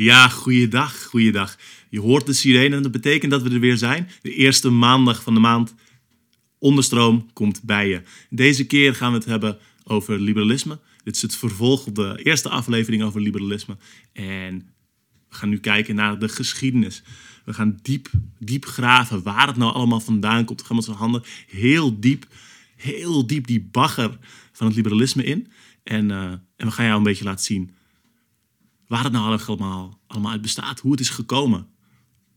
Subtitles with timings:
[0.00, 1.56] Ja, goeiedag, goeiedag.
[1.88, 4.08] Je hoort de sirene en dat betekent dat we er weer zijn.
[4.22, 5.74] De eerste maandag van de maand.
[6.58, 8.02] Onderstroom komt bij je.
[8.30, 10.78] Deze keer gaan we het hebben over liberalisme.
[11.04, 13.76] Dit is het vervolg op de eerste aflevering over liberalisme.
[14.12, 14.70] En
[15.28, 17.02] we gaan nu kijken naar de geschiedenis.
[17.44, 20.60] We gaan diep, diep graven waar het nou allemaal vandaan komt.
[20.60, 22.26] We gaan met z'n handen heel diep,
[22.76, 24.18] heel diep die bagger
[24.52, 25.48] van het liberalisme in.
[25.82, 26.22] En, uh,
[26.56, 27.76] en we gaan jou een beetje laten zien
[28.88, 30.80] waar het nou allemaal, allemaal uit bestaat.
[30.80, 31.68] Hoe het is gekomen.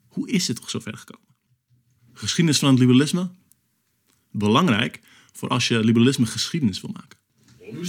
[0.07, 1.27] Hoe is het toch zover gekomen?
[2.13, 3.29] Geschiedenis van het liberalisme.
[4.31, 5.01] Belangrijk
[5.33, 7.19] voor als je liberalisme geschiedenis wil maken.
[7.59, 7.83] Oh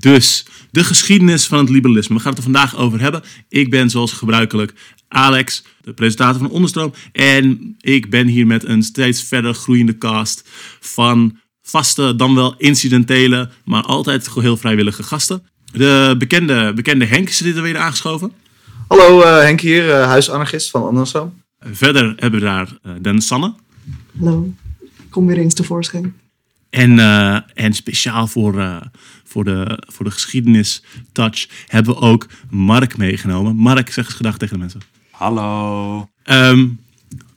[0.00, 2.14] Dus de geschiedenis van het liberalisme.
[2.14, 3.22] We gaan het er vandaag over hebben.
[3.48, 4.74] Ik ben zoals gebruikelijk
[5.08, 6.92] Alex, de presentator van Onderstroom.
[7.12, 10.48] En ik ben hier met een steeds verder groeiende cast
[10.80, 15.42] van vaste, dan wel incidentele, maar altijd heel vrijwillige gasten.
[15.72, 18.32] De bekende, bekende Henk zit er weer aangeschoven.
[18.88, 21.42] Hallo, uh, Henk hier, uh, huisanarchist van Onderstroom.
[21.60, 23.54] Verder hebben we daar uh, Dennis Sanne.
[24.18, 24.52] Hallo,
[25.10, 26.14] kom weer eens tevoorschijn.
[26.70, 28.80] En, uh, en speciaal voor, uh,
[29.30, 33.56] voor, de, voor de geschiedenis touch hebben we ook Mark meegenomen.
[33.56, 34.80] Mark, zeg eens gedag tegen de mensen.
[35.10, 36.08] Hallo.
[36.24, 36.78] Um,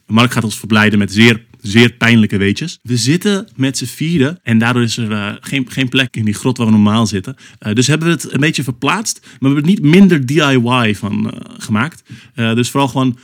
[0.07, 2.79] Mark gaat ons verblijden met zeer, zeer pijnlijke weetjes.
[2.81, 6.33] We zitten met z'n vieren en daardoor is er uh, geen, geen plek in die
[6.33, 7.35] grot waar we normaal zitten.
[7.73, 11.33] dus hebben we het een beetje verplaatst, maar we hebben er niet minder DIY van
[11.57, 12.03] gemaakt.
[12.35, 13.17] dus vooral gewoon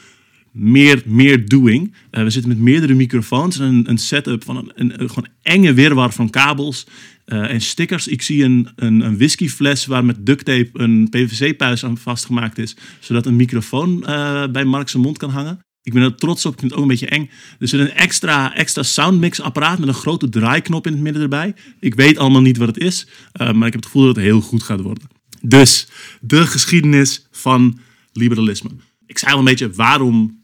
[0.51, 1.93] meer, meer doing.
[2.11, 5.29] Uh, we zitten met meerdere microfoons en een, een setup van een, een, een, gewoon
[5.41, 6.85] enge wirwar van kabels
[7.33, 8.07] uh, en stickers.
[8.07, 12.75] Ik zie een, een, een whiskyfles waar met duct tape een PVC-puis aan vastgemaakt is,
[12.99, 15.59] zodat een microfoon uh, bij Mark mond kan hangen.
[15.81, 17.29] Ik ben er trots op, ik vind het ook een beetje eng.
[17.59, 21.53] Er zit een extra, extra soundmix apparaat met een grote draaiknop in het midden erbij.
[21.79, 24.41] Ik weet allemaal niet wat het is, maar ik heb het gevoel dat het heel
[24.41, 25.03] goed gaat worden.
[25.41, 25.87] Dus,
[26.21, 27.79] de geschiedenis van
[28.13, 28.69] liberalisme.
[29.05, 30.39] Ik zei al een beetje, waarom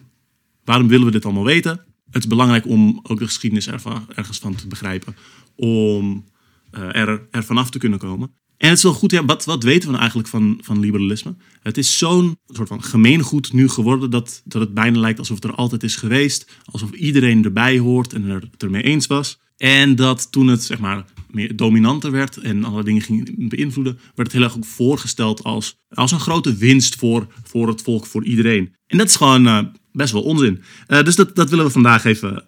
[0.66, 1.82] Waarom willen we dit allemaal weten?
[2.12, 5.16] Het is belangrijk om ook de geschiedenis ervan, ergens van te begrijpen.
[5.56, 6.26] Om
[6.75, 8.31] er, er vanaf te kunnen komen.
[8.58, 11.36] En het is wel goed, ja, wat, wat weten we eigenlijk van, van liberalisme?
[11.62, 15.46] Het is zo'n soort van gemeengoed nu geworden dat, dat het bijna lijkt alsof het
[15.46, 16.52] er altijd is geweest.
[16.66, 19.40] Alsof iedereen erbij hoort en er, het ermee eens was.
[19.58, 24.28] En dat toen het zeg maar meer dominanter werd en alle dingen ging beïnvloeden, werd
[24.28, 28.24] het heel erg ook voorgesteld als, als een grote winst voor, voor het volk, voor
[28.24, 28.75] iedereen.
[28.88, 29.59] En dat is gewoon uh,
[29.91, 30.62] best wel onzin.
[30.88, 32.44] Uh, dus dat, dat willen we vandaag even,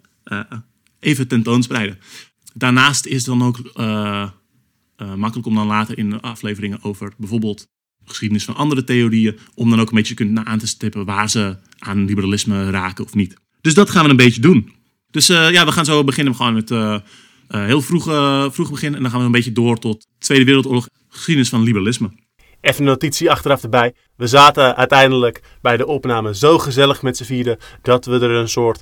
[1.00, 1.98] even tentoonspreiden.
[2.58, 3.58] Daarnaast is het dan ook
[5.16, 7.68] makkelijk om dan later in de afleveringen over bijvoorbeeld
[8.06, 11.58] geschiedenis van andere theorieën, om dan ook een beetje kunnen aan te stippen waar ze
[11.78, 13.34] aan liberalisme raken of niet.
[13.62, 14.74] Dus dat gaan we een beetje doen.
[15.12, 16.70] Dus uh, ja, we gaan zo beginnen gewoon met
[17.48, 18.04] heel vroeg,
[18.54, 18.98] vroeg beginnen.
[18.98, 22.12] En dan gaan we een beetje door tot Tweede Wereldoorlog, geschiedenis van liberalisme.
[22.62, 23.94] Even een notitie achteraf erbij.
[24.16, 28.50] We zaten uiteindelijk bij de opname zo gezellig met z'n vieren dat we er een
[28.50, 28.82] soort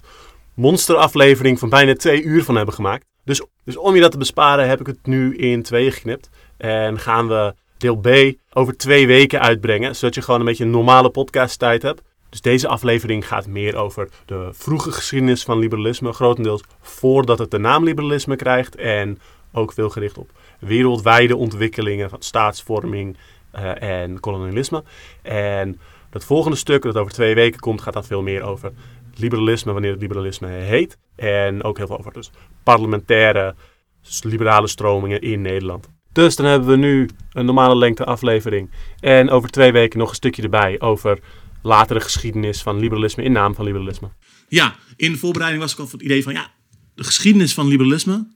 [0.56, 3.06] monsteraflevering van bijna twee uur van hebben gemaakt.
[3.26, 6.30] Dus, dus om je dat te besparen heb ik het nu in tweeën geknipt.
[6.58, 8.08] En gaan we deel B
[8.54, 12.02] over twee weken uitbrengen, zodat je gewoon een beetje een normale podcasttijd hebt.
[12.30, 17.58] Dus deze aflevering gaat meer over de vroege geschiedenis van liberalisme, grotendeels voordat het de
[17.58, 19.20] naam liberalisme krijgt en
[19.52, 23.18] ook veel gericht op wereldwijde ontwikkelingen van staatsvorming
[23.56, 24.84] uh, en kolonialisme.
[25.22, 28.72] En dat volgende stuk, dat over twee weken komt, gaat dan veel meer over
[29.20, 30.98] liberalisme, wanneer het liberalisme heet.
[31.16, 32.32] En ook heel veel over dus
[32.64, 33.56] parlementaire
[34.22, 35.90] liberale stromingen in Nederland.
[36.12, 38.70] Dus dan hebben we nu een normale lengte aflevering.
[39.00, 41.20] En over twee weken nog een stukje erbij over
[41.62, 44.10] latere geschiedenis van liberalisme in naam van liberalisme.
[44.48, 46.52] Ja, in de voorbereiding was ik al van het idee van ja,
[46.96, 48.28] de geschiedenis van liberalisme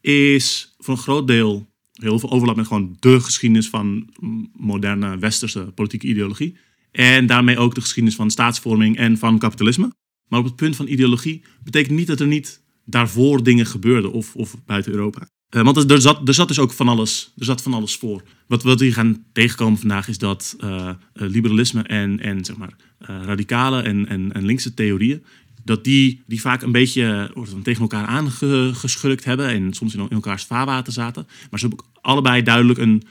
[0.00, 4.08] is voor een groot deel heel veel overlap met gewoon de geschiedenis van
[4.52, 6.58] moderne westerse politieke ideologie.
[6.92, 9.92] En daarmee ook de geschiedenis van staatsvorming en van kapitalisme.
[10.28, 14.34] Maar op het punt van ideologie betekent niet dat er niet daarvoor dingen gebeurden of,
[14.34, 15.28] of buiten Europa.
[15.50, 18.22] Uh, want er zat, er zat dus ook van alles, er zat van alles voor.
[18.46, 23.82] Wat, we hier gaan tegenkomen vandaag is dat uh, liberalisme en, en zeg maar, radicale
[23.82, 25.24] en, en, en, linkse theorieën,
[25.64, 27.32] dat die, die vaak een beetje
[27.62, 31.26] tegen elkaar aangeschurkt hebben en soms in, elkaars vaarwater zaten.
[31.50, 33.02] Maar ze hebben ook allebei duidelijk een,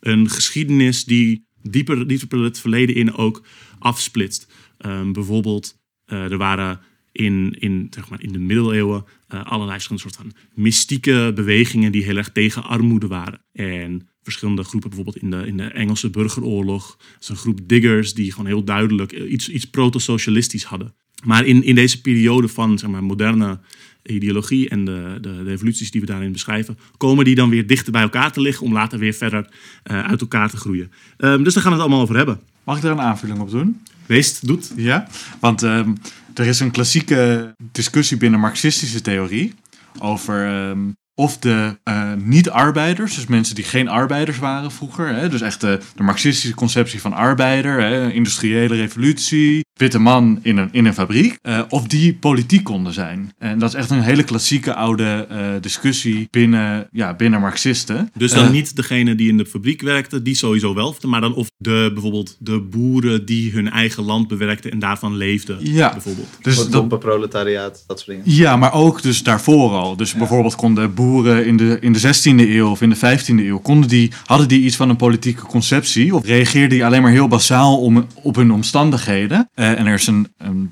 [0.00, 3.42] een geschiedenis die dieper, dieper het verleden in ook
[3.78, 4.52] afsplitst.
[4.86, 6.80] Um, bijvoorbeeld, er waren
[7.14, 9.04] in, in, zeg maar, in de middeleeuwen
[9.34, 13.40] uh, allerlei verschillende soort van mystieke bewegingen die heel erg tegen armoede waren.
[13.52, 16.98] En verschillende groepen, bijvoorbeeld in de, in de Engelse burgeroorlog.
[17.20, 20.94] Is een groep diggers die gewoon heel duidelijk iets, iets proto-socialistisch hadden.
[21.24, 23.60] Maar in, in deze periode van zeg maar, moderne
[24.02, 27.92] ideologie en de, de, de, evoluties die we daarin beschrijven, komen die dan weer dichter
[27.92, 29.48] bij elkaar te liggen om later weer verder
[29.82, 30.90] uit elkaar te groeien.
[31.18, 32.40] Um, dus daar gaan we het allemaal over hebben.
[32.64, 33.80] Mag ik daar een aanvulling op doen?
[34.06, 34.72] Weest, doet.
[34.76, 35.08] Ja,
[35.40, 35.96] want um,
[36.34, 39.54] er is een klassieke discussie binnen marxistische theorie
[39.98, 45.40] over um, of de uh, niet-arbeiders, dus mensen die geen arbeiders waren vroeger, hè, dus
[45.40, 50.84] echt de, de, marxistische conceptie van arbeider, hè, industriële revolutie, witte man in een, in
[50.84, 53.32] een fabriek, uh, of die politiek konden zijn.
[53.38, 58.10] En dat is echt een hele klassieke oude uh, discussie binnen, ja, binnen marxisten.
[58.16, 61.50] Dus dan niet degene die in de fabriek werkte, die sowieso wel, maar dan of
[61.56, 65.92] de, bijvoorbeeld de boeren die hun eigen land bewerkten en daarvan leefden, ja.
[65.92, 66.28] bijvoorbeeld.
[66.42, 68.36] Dus dat proletariaat, dat soort dingen.
[68.36, 69.96] Ja, maar ook dus daarvoor al.
[69.96, 70.18] Dus ja.
[70.18, 73.88] bijvoorbeeld konden boeren in de, in de 16e eeuw of in de 15e eeuw, konden
[73.88, 76.14] die, hadden die iets van een politieke conceptie?
[76.14, 79.48] Of reageerden die alleen maar heel basaal om, op hun omstandigheden?
[79.64, 80.28] Uh, en er is een,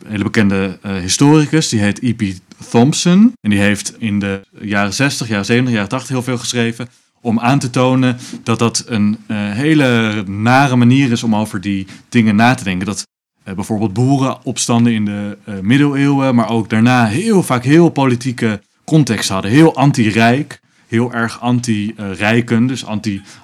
[0.06, 2.22] hele bekende uh, historicus, die heet E.P.
[2.70, 3.32] Thompson.
[3.40, 6.88] En die heeft in de jaren 60, jaren 70, jaren 80 heel veel geschreven
[7.20, 11.86] om aan te tonen dat dat een uh, hele nare manier is om over die
[12.08, 12.86] dingen na te denken.
[12.86, 13.06] Dat
[13.54, 19.50] bijvoorbeeld boerenopstanden in de middeleeuwen, maar ook daarna heel vaak heel politieke context hadden.
[19.50, 20.60] Heel anti-rijk,
[20.92, 22.84] heel erg anti-rijken, dus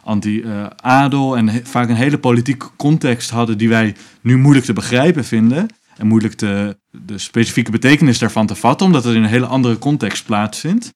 [0.05, 1.37] anti-adel.
[1.37, 5.69] en vaak een hele politieke context hadden die wij nu moeilijk te begrijpen vinden.
[5.97, 9.79] En moeilijk te, de specifieke betekenis daarvan te vatten, omdat het in een hele andere
[9.79, 10.93] context plaatsvindt.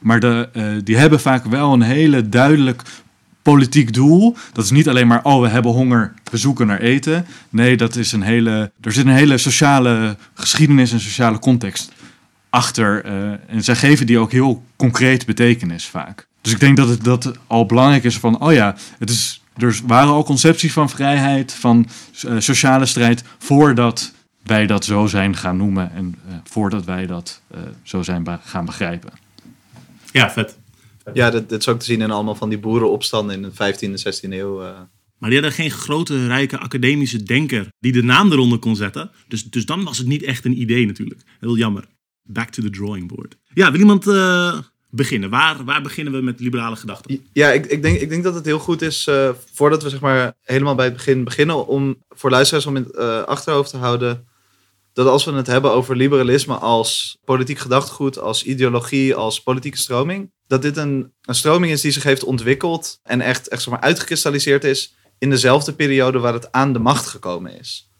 [0.00, 2.82] Maar de, uh, die hebben vaak wel een hele duidelijk
[3.42, 4.36] politiek doel.
[4.52, 7.26] Dat is niet alleen maar, oh, we hebben honger, we zoeken naar eten.
[7.50, 11.92] Nee, dat is een hele, er zit een hele sociale geschiedenis en sociale context
[12.54, 13.06] achter.
[13.06, 16.26] Uh, en zij geven die ook heel concreet betekenis vaak.
[16.40, 19.80] Dus ik denk dat het dat al belangrijk is van, oh ja, het is, er
[19.86, 21.88] waren al concepties van vrijheid, van
[22.26, 24.12] uh, sociale strijd, voordat
[24.42, 27.40] wij dat zo zijn gaan noemen en uh, voordat wij dat
[27.82, 29.12] zo zijn gaan begrijpen.
[30.12, 30.58] Ja, vet.
[31.12, 34.14] Ja, dat, dat is ook te zien in allemaal van die boerenopstanden in de 15e,
[34.14, 34.62] 16e eeuw.
[34.62, 34.68] Uh.
[35.18, 39.10] Maar die hadden geen grote, rijke academische denker die de naam eronder kon zetten.
[39.28, 41.20] Dus, dus dan was het niet echt een idee natuurlijk.
[41.40, 41.84] Heel jammer.
[42.24, 43.36] Back to the drawing board.
[43.54, 44.58] Ja, wil iemand uh,
[44.90, 45.30] beginnen?
[45.30, 47.26] Waar, waar beginnen we met liberale gedachten?
[47.32, 50.00] Ja, ik, ik, denk, ik denk dat het heel goed is, uh, voordat we zeg
[50.00, 53.76] maar helemaal bij het begin beginnen, om voor luisteraars om in het uh, achterhoofd te
[53.76, 54.26] houden
[54.92, 60.30] dat als we het hebben over liberalisme als politiek gedachtegoed, als ideologie, als politieke stroming,
[60.46, 63.82] dat dit een, een stroming is die zich heeft ontwikkeld en echt, echt zeg maar,
[63.82, 67.90] uitgekristalliseerd is in dezelfde periode waar het aan de macht gekomen is.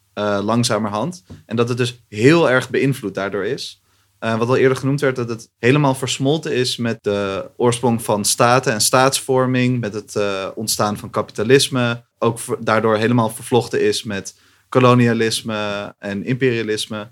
[0.42, 1.24] Langzamerhand.
[1.46, 3.82] En dat het dus heel erg beïnvloed daardoor is.
[4.24, 8.24] Uh, wat al eerder genoemd werd, dat het helemaal versmolten is met de oorsprong van
[8.24, 12.04] staten en staatsvorming, met het uh, ontstaan van kapitalisme.
[12.18, 14.34] Ook daardoor helemaal vervlochten is met
[14.68, 17.10] kolonialisme en imperialisme.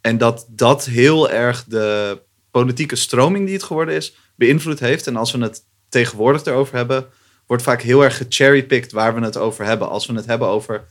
[0.00, 2.20] En dat dat heel erg de
[2.50, 5.06] politieke stroming die het geworden is, beïnvloed heeft.
[5.06, 7.06] En als we het tegenwoordig erover hebben,
[7.46, 9.88] wordt vaak heel erg gecherrypicked waar we het over hebben.
[9.88, 10.84] Als we het hebben over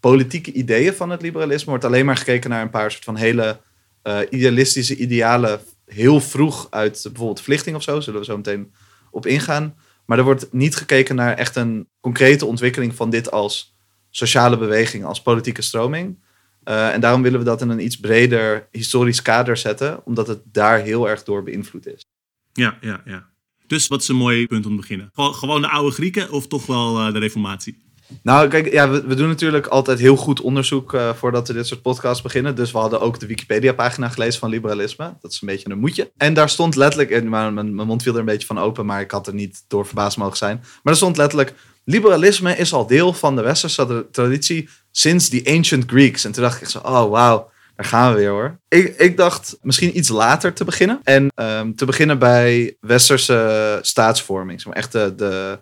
[0.00, 3.60] politieke ideeën van het liberalisme, wordt alleen maar gekeken naar een paar soort van hele
[4.04, 5.60] uh, idealistische idealen.
[5.86, 8.72] Heel vroeg uit bijvoorbeeld verlichting of zo, zullen we zo meteen
[9.10, 9.76] op ingaan.
[10.06, 13.76] Maar er wordt niet gekeken naar echt een concrete ontwikkeling van dit als
[14.10, 16.22] sociale beweging, als politieke stroming.
[16.64, 20.40] Uh, en daarom willen we dat in een iets breder historisch kader zetten, omdat het
[20.44, 22.04] daar heel erg door beïnvloed is.
[22.52, 23.32] Ja, ja, ja.
[23.66, 25.10] Dus wat is een mooi punt om te beginnen?
[25.12, 27.83] Gewoon de oude Grieken of toch wel uh, de Reformatie?
[28.22, 31.82] Nou, kijk, ja, we, doen natuurlijk altijd heel goed onderzoek uh, voordat we dit soort
[31.82, 32.54] podcasts beginnen.
[32.54, 35.16] Dus we hadden ook de Wikipedia-pagina gelezen van liberalisme.
[35.20, 36.12] Dat is een beetje een moedje.
[36.16, 39.00] En daar stond letterlijk, en mijn, mijn mond viel er een beetje van open, maar
[39.00, 40.56] ik had er niet door verbaasd mogen zijn.
[40.56, 41.54] Maar er stond letterlijk
[41.84, 46.24] liberalisme is al deel van de westerse traditie sinds die ancient Greeks.
[46.24, 48.58] En toen dacht ik zo, oh wauw, daar gaan we weer hoor.
[48.68, 51.00] Ik, ik dacht misschien iets later te beginnen.
[51.02, 54.60] En um, te beginnen bij westerse staatsvorming.
[54.60, 55.58] Zeg maar echt de,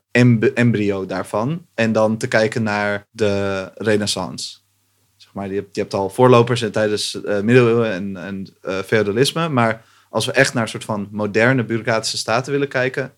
[0.54, 1.66] embryo daarvan.
[1.74, 4.56] En dan te kijken naar de renaissance.
[5.16, 9.48] Zeg maar, je, hebt, hebt al voorlopers tijdens uh, middeleeuwen en, en uh, feudalisme.
[9.48, 13.12] Maar als we echt naar een soort van moderne bureaucratische staten willen kijken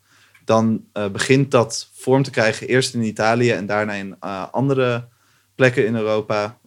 [0.44, 4.20] dan uh, begint dat vorm te krijgen eerst in Italië en daarna in
[4.50, 5.08] andere
[5.54, 6.58] plekken in Europa.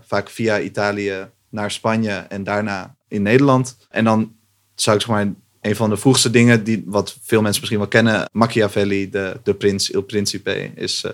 [0.00, 3.76] Vaak via Italië naar Spanje en daarna in Nederland.
[3.88, 4.32] En dan
[4.74, 7.88] zou ik zeg maar een van de vroegste dingen die wat veel mensen misschien wel
[7.88, 11.04] kennen, Machiavelli, de, de prins, Il Principe, is,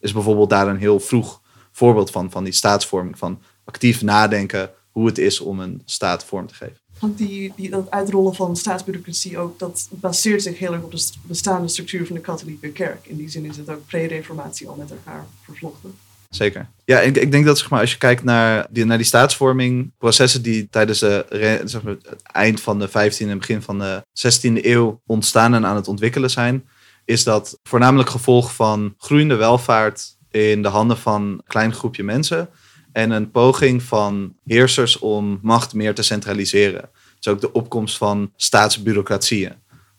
[0.00, 1.40] is bijvoorbeeld daar een heel vroeg
[1.72, 4.70] voorbeeld van, van die staatsvorming, van actief nadenken.
[4.90, 6.76] hoe het is om een staat vorm te geven.
[6.98, 10.96] Want die, die, dat uitrollen van staatsbureaucratie ook, dat baseert zich heel erg op de
[10.98, 13.06] st- bestaande structuur van de katholieke kerk.
[13.06, 15.94] In die zin is het ook pre-reformatie al met elkaar vervlochten.
[16.28, 16.70] Zeker.
[16.84, 19.92] Ja, ik, ik denk dat zeg maar, als je kijkt naar die, naar die staatsvorming,
[19.98, 24.64] processen die tijdens zeg maar, het eind van de 15e en begin van de 16e
[24.64, 26.68] eeuw ontstaan en aan het ontwikkelen zijn,
[27.04, 32.48] is dat voornamelijk gevolg van groeiende welvaart in de handen van een klein groepje mensen
[32.92, 36.90] en een poging van heersers om macht meer te centraliseren.
[37.16, 39.52] Dus ook de opkomst van staatsbureaucratieën.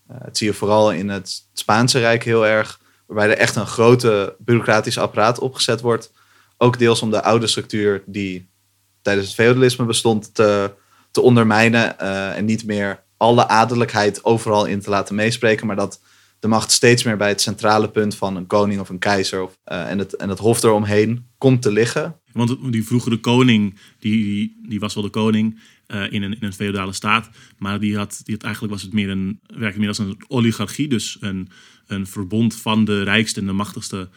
[0.07, 3.67] Eh, het zie je vooral in het Spaanse Rijk heel erg, waarbij er echt een
[3.67, 6.12] grote bureaucratisch apparaat opgezet wordt.
[6.62, 8.50] Ook deels om de oude structuur die
[9.01, 10.74] tijdens het feudalisme bestond te,
[11.12, 16.01] te ondermijnen eh, en niet meer alle adellijkheid overal in te laten meespreken, maar dat
[16.39, 19.58] de macht steeds meer bij het centrale punt van een koning of een keizer of,
[19.63, 22.20] eh, en, het, en het hof eromheen komt te liggen.
[22.32, 26.54] Want die vroegere koning, die, die, was wel de koning eh, in, een, in een
[26.54, 27.30] feodale staat.
[27.58, 30.88] Maar die had, die had eigenlijk was het meer een, werkte meer als een oligarchie.
[30.88, 31.50] Dus een,
[31.88, 34.10] een verbond van de rijkste en de machtigste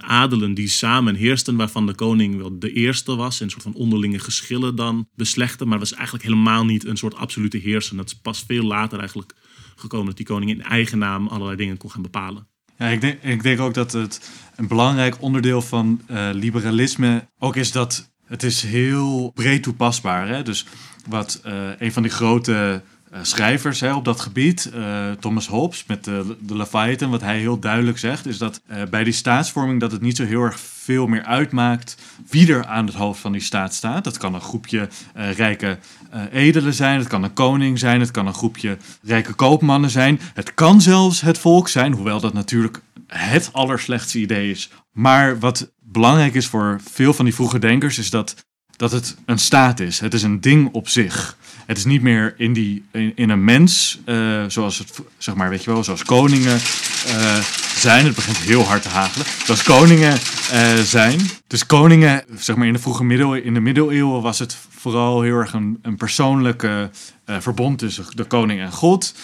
[0.00, 1.56] adelen die samen heersten.
[1.56, 3.38] Waarvan de koning wel de eerste was.
[3.38, 5.68] En een soort van onderlinge geschillen dan beslechten.
[5.68, 7.96] Maar was eigenlijk helemaal niet een soort absolute heerser.
[7.96, 9.32] Dat is pas veel later eigenlijk
[9.76, 12.46] gekomen dat die koning in eigen naam allerlei dingen kon gaan bepalen.
[12.78, 17.56] Ja, ik denk, ik denk ook dat het een belangrijk onderdeel van eh, liberalisme ook
[17.56, 20.28] is dat het is heel breed toepasbaar.
[20.28, 20.42] Hè?
[20.42, 20.66] Dus
[21.08, 25.84] wat eh, een van die grote eh, schrijvers hè, op dat gebied, eh, Thomas Hobbes
[25.86, 29.80] met de, de Leviathan, wat hij heel duidelijk zegt, is dat eh, bij die staatsvorming
[29.80, 31.96] dat het niet zo heel erg veel meer uitmaakt
[32.30, 34.04] wie er aan het hoofd van die staat staat.
[34.04, 35.78] Dat kan een groepje eh, rijke
[36.10, 40.20] eh, edelen zijn, het kan een koning zijn, het kan een groepje rijke koopmannen zijn.
[40.34, 44.70] Het kan zelfs het volk zijn, hoewel dat natuurlijk het allerslechtste idee is.
[44.92, 48.34] Maar wat belangrijk is voor veel van die vroege denkers is dat,
[48.76, 50.00] dat het een staat is.
[50.00, 51.36] Het is een ding op zich.
[51.66, 55.64] Het is niet meer in, die, in, een mens, eh, zoals het, zeg maar, weet
[55.64, 56.58] je wel, zoals koningen
[57.06, 57.38] eh,
[57.76, 58.04] zijn.
[58.04, 59.26] Het begint heel hard te hagelen.
[59.44, 60.12] Zoals koningen
[60.50, 61.20] eh, zijn.
[61.46, 65.36] Dus koningen, zeg maar in de vroege middel, in de middeleeuwen was het vooral heel
[65.36, 66.90] erg een, een persoonlijke
[67.26, 69.14] verbond tussen de koning en God.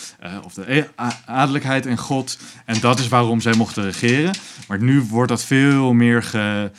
[0.44, 0.88] of de e-
[1.26, 2.38] adellijkheid en God.
[2.64, 4.34] En dat is waarom zij mochten regeren.
[4.68, 6.70] Maar nu wordt dat veel meer ge,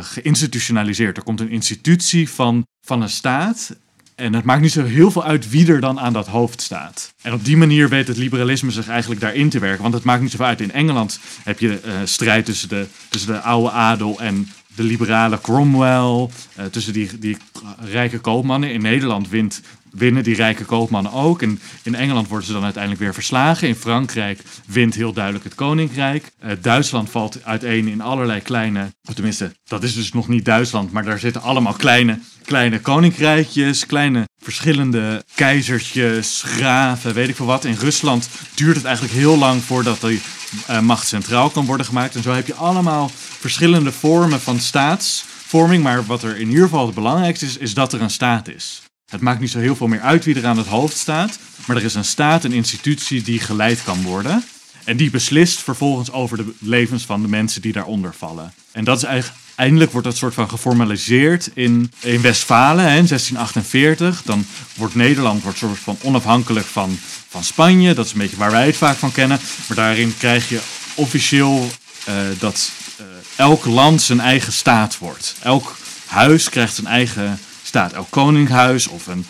[0.00, 1.16] geïnstitutionaliseerd.
[1.16, 3.76] Er komt een institutie van, van een staat.
[4.18, 7.12] En het maakt niet zo heel veel uit wie er dan aan dat hoofd staat.
[7.22, 9.82] En op die manier weet het liberalisme zich eigenlijk daarin te werken.
[9.82, 10.60] Want het maakt niet zoveel uit.
[10.60, 15.40] In Engeland heb je eh, strijd tussen de, tussen de oude adel en de liberale
[15.40, 16.28] Cromwell.
[16.54, 17.36] eh, tussen die, die
[17.80, 18.72] rijke koopmannen.
[18.72, 19.60] In Nederland wint,
[19.90, 21.42] winnen die rijke koopmannen ook.
[21.42, 23.68] En in Engeland worden ze dan uiteindelijk weer verslagen.
[23.68, 26.30] In Frankrijk wint heel duidelijk het koninkrijk.
[26.38, 28.92] Eh, Duitsland valt uiteen in allerlei kleine...
[29.08, 30.92] Of tenminste, dat is dus nog niet Duitsland.
[30.92, 33.86] Maar daar zitten allemaal kleine, kleine koninkrijkjes.
[33.86, 37.64] Kleine verschillende keizertjes, graven, weet ik veel wat.
[37.64, 40.20] In Rusland duurt het eigenlijk heel lang voordat die
[40.66, 42.14] eh, macht centraal kan worden gemaakt.
[42.14, 45.82] En zo heb je allemaal verschillende vormen van staatsvorming.
[45.82, 48.87] Maar wat er in ieder geval het belangrijkste is, is dat er een staat is.
[49.08, 51.38] Het maakt niet zo heel veel meer uit wie er aan het hoofd staat.
[51.64, 54.44] Maar er is een staat, een institutie die geleid kan worden.
[54.84, 58.52] En die beslist vervolgens over de levens van de mensen die daaronder vallen.
[58.72, 59.40] En dat is eigenlijk.
[59.54, 64.22] Eindelijk wordt dat soort van geformaliseerd in, in Westfalen in 1648.
[64.22, 66.98] Dan wordt Nederland wordt soort van onafhankelijk van,
[67.28, 67.94] van Spanje.
[67.94, 69.40] Dat is een beetje waar wij het vaak van kennen.
[69.66, 70.60] Maar daarin krijg je
[70.94, 71.70] officieel
[72.04, 73.04] eh, dat eh,
[73.36, 75.34] elk land zijn eigen staat wordt.
[75.42, 77.38] Elk huis krijgt zijn eigen
[77.68, 77.92] staat.
[77.92, 79.24] Elk koninghuis of een,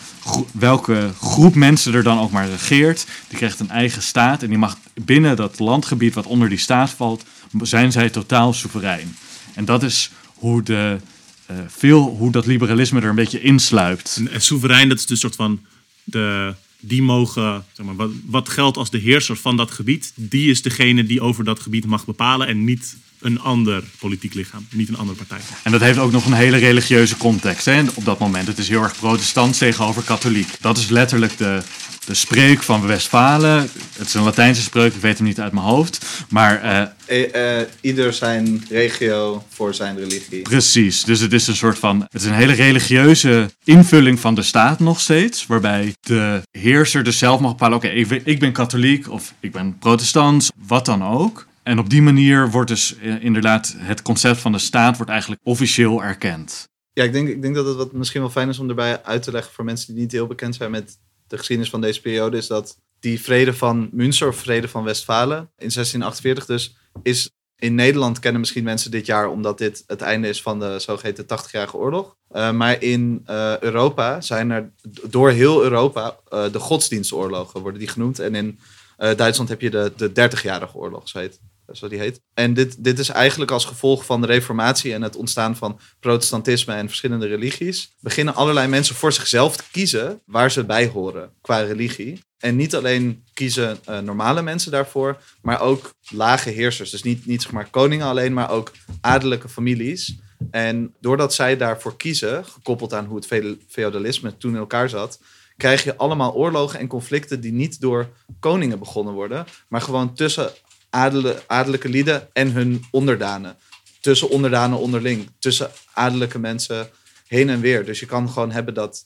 [0.51, 4.43] welke groep mensen er dan ook maar regeert, die krijgt een eigen staat.
[4.43, 7.23] En die mag binnen dat landgebied wat onder die staat valt,
[7.61, 9.15] zijn zij totaal soeverein.
[9.53, 10.99] En dat is hoe, de,
[11.45, 14.15] eh, veel, hoe dat liberalisme er een beetje insluipt.
[14.17, 15.59] En, en soeverein, dat is dus een soort van
[16.03, 20.49] de, die mogen, zeg maar, wat, wat geldt als de heerser van dat gebied, die
[20.49, 24.89] is degene die over dat gebied mag bepalen en niet een ander politiek lichaam, niet
[24.89, 25.39] een andere partij.
[25.63, 28.47] En dat heeft ook nog een hele religieuze context hè, op dat moment.
[28.47, 30.47] Het is heel erg protestant tegenover katholiek.
[30.61, 31.61] Dat is letterlijk de,
[32.05, 33.69] de spreuk van Westfalen.
[33.97, 36.05] Het is een Latijnse spreuk, ik weet hem niet uit mijn hoofd.
[36.29, 40.41] Maar eh, Eh, eh, ieder zijn regio voor zijn religie.
[40.41, 42.01] Precies, dus het is een soort van.
[42.01, 45.45] Het is een hele religieuze invulling van de staat nog steeds.
[45.47, 47.87] Waarbij de heerser dus zelf mag bepalen: oké,
[48.23, 51.47] ik ben katholiek of ik ben protestant, wat dan ook.
[51.63, 55.41] En op die manier wordt dus eh, inderdaad het concept van de staat wordt eigenlijk
[55.43, 56.67] officieel erkend.
[56.93, 59.23] Ja, ik denk, ik denk dat het wat misschien wel fijn is om erbij uit
[59.23, 60.97] te leggen voor mensen die niet heel bekend zijn met
[61.27, 65.37] de geschiedenis van deze periode, is dat die vrede van Münster of vrede van Westfalen
[65.37, 70.27] in 1648 dus is In Nederland kennen misschien mensen dit jaar omdat dit het einde
[70.27, 72.15] is van de zogeheten 80-jarige oorlog.
[72.31, 74.71] Uh, maar in uh, Europa zijn er
[75.09, 78.19] door heel Europa de godsdienstoorlogen worden die genoemd.
[78.19, 78.59] En in
[78.97, 81.39] Duitsland heb je de, de 30-jarige oorlog, zo, heet,
[81.71, 82.21] zo die heet.
[82.33, 86.73] En dit, dit is eigenlijk als gevolg van de reformatie en het ontstaan van protestantisme
[86.73, 87.95] en verschillende religies.
[87.99, 92.19] Beginnen allerlei mensen voor zichzelf te kiezen waar ze bij horen qua religie.
[92.37, 96.89] En niet alleen kiezen uh, normale mensen daarvoor, maar ook lage heersers.
[96.89, 98.71] Dus niet, niet zeg maar koningen alleen, maar ook
[99.01, 100.17] adellijke families.
[100.51, 105.19] En doordat zij daarvoor kiezen, gekoppeld aan hoe het feudalisme toen in elkaar zat,
[105.57, 108.09] krijg je allemaal oorlogen en conflicten die niet door
[108.39, 110.51] koningen begonnen worden, maar gewoon tussen
[110.89, 113.57] adele, adellijke lieden en hun onderdanen.
[114.01, 116.89] Tussen onderdanen onderling, tussen adellijke mensen
[117.27, 117.85] heen en weer.
[117.85, 119.05] Dus je kan gewoon hebben dat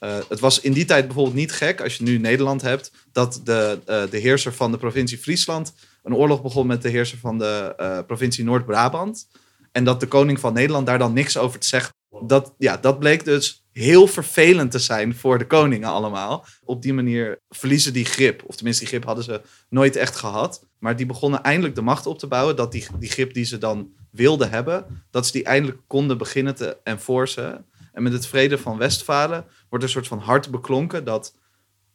[0.00, 3.40] uh, het was in die tijd bijvoorbeeld niet gek, als je nu Nederland hebt, dat
[3.44, 5.72] de, uh, de heerser van de provincie Friesland
[6.02, 9.28] een oorlog begon met de heerser van de uh, provincie Noord-Brabant.
[9.72, 11.94] En dat de koning van Nederland daar dan niks over te zeggen.
[12.22, 16.46] Dat, ja, dat bleek dus heel vervelend te zijn voor de koningen allemaal.
[16.64, 18.42] Op die manier verliezen die grip.
[18.46, 20.66] Of tenminste, die grip hadden ze nooit echt gehad.
[20.78, 22.56] Maar die begonnen eindelijk de macht op te bouwen.
[22.56, 26.54] Dat die, die grip die ze dan wilden hebben, dat ze die eindelijk konden beginnen
[26.54, 27.66] te enforcen.
[27.92, 31.34] En met het vrede van Westfalen wordt een soort van hart beklonken dat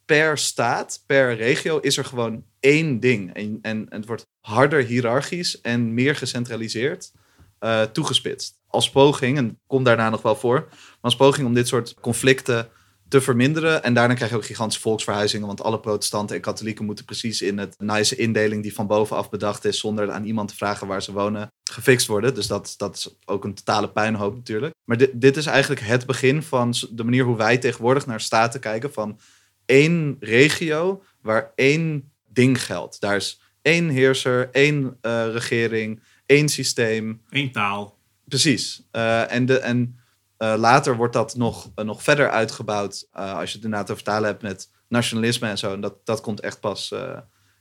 [0.06, 3.34] per staat, per regio, is er gewoon één ding.
[3.34, 7.12] En, en, het wordt harder hiërarchisch en meer gecentraliseerd
[7.60, 8.60] uh, toegespitst.
[8.76, 12.70] Als poging, en komt daarna nog wel voor, maar als poging om dit soort conflicten
[13.08, 13.84] te verminderen.
[13.84, 17.58] En daarna krijg je ook gigantische volksverhuizingen, want alle protestanten en katholieken moeten precies in
[17.58, 21.12] het nice indeling die van bovenaf bedacht is, zonder aan iemand te vragen waar ze
[21.12, 22.34] wonen, gefixt worden.
[22.34, 24.74] Dus dat, dat is ook een totale puinhoop natuurlijk.
[24.84, 28.60] Maar dit, dit is eigenlijk het begin van de manier hoe wij tegenwoordig naar staten
[28.60, 29.20] kijken, van
[29.66, 33.02] één regio waar één ding geldt.
[33.02, 37.22] Daar is één heerser, één uh, regering, één systeem.
[37.30, 37.95] Eén taal.
[38.28, 38.88] Precies.
[38.92, 40.00] Uh, en en
[40.38, 43.08] uh, later wordt dat nog, uh, nog verder uitgebouwd.
[43.12, 45.74] Als je het inderdaad te vertalen hebt met nationalisme en zo.
[45.74, 46.94] En dat, dat komt echt pas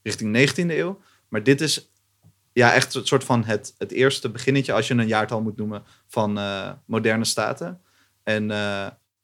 [0.02, 1.00] richting 19e eeuw.
[1.28, 1.92] Maar dit is
[2.52, 5.82] ja, echt een soort van het, het eerste beginnetje, als je een jaartal moet noemen,
[6.06, 6.38] van
[6.86, 7.80] moderne staten.
[8.22, 8.48] En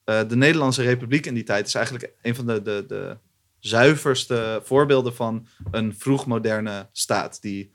[0.04, 3.16] de Nederlandse Republiek in die tijd is eigenlijk een van de, de, de
[3.58, 7.42] zuiverste voorbeelden van een vroegmoderne staat.
[7.42, 7.72] Die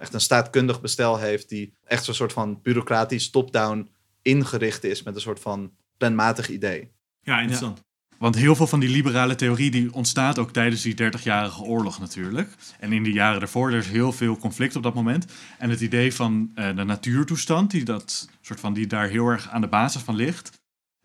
[0.00, 3.90] echt een staatkundig bestel heeft, die echt zo'n soort van bureaucratisch top-down
[4.22, 6.92] ingericht is met een soort van planmatig idee.
[7.22, 7.82] Ja, interessant.
[8.22, 12.54] Want heel veel van die liberale theorie die ontstaat ook tijdens die 30-jarige oorlog natuurlijk.
[12.78, 15.26] En in de jaren daarvoor, er is heel veel conflict op dat moment.
[15.58, 19.48] En het idee van uh, de natuurtoestand, die, dat, soort van, die daar heel erg
[19.48, 20.60] aan de basis van ligt.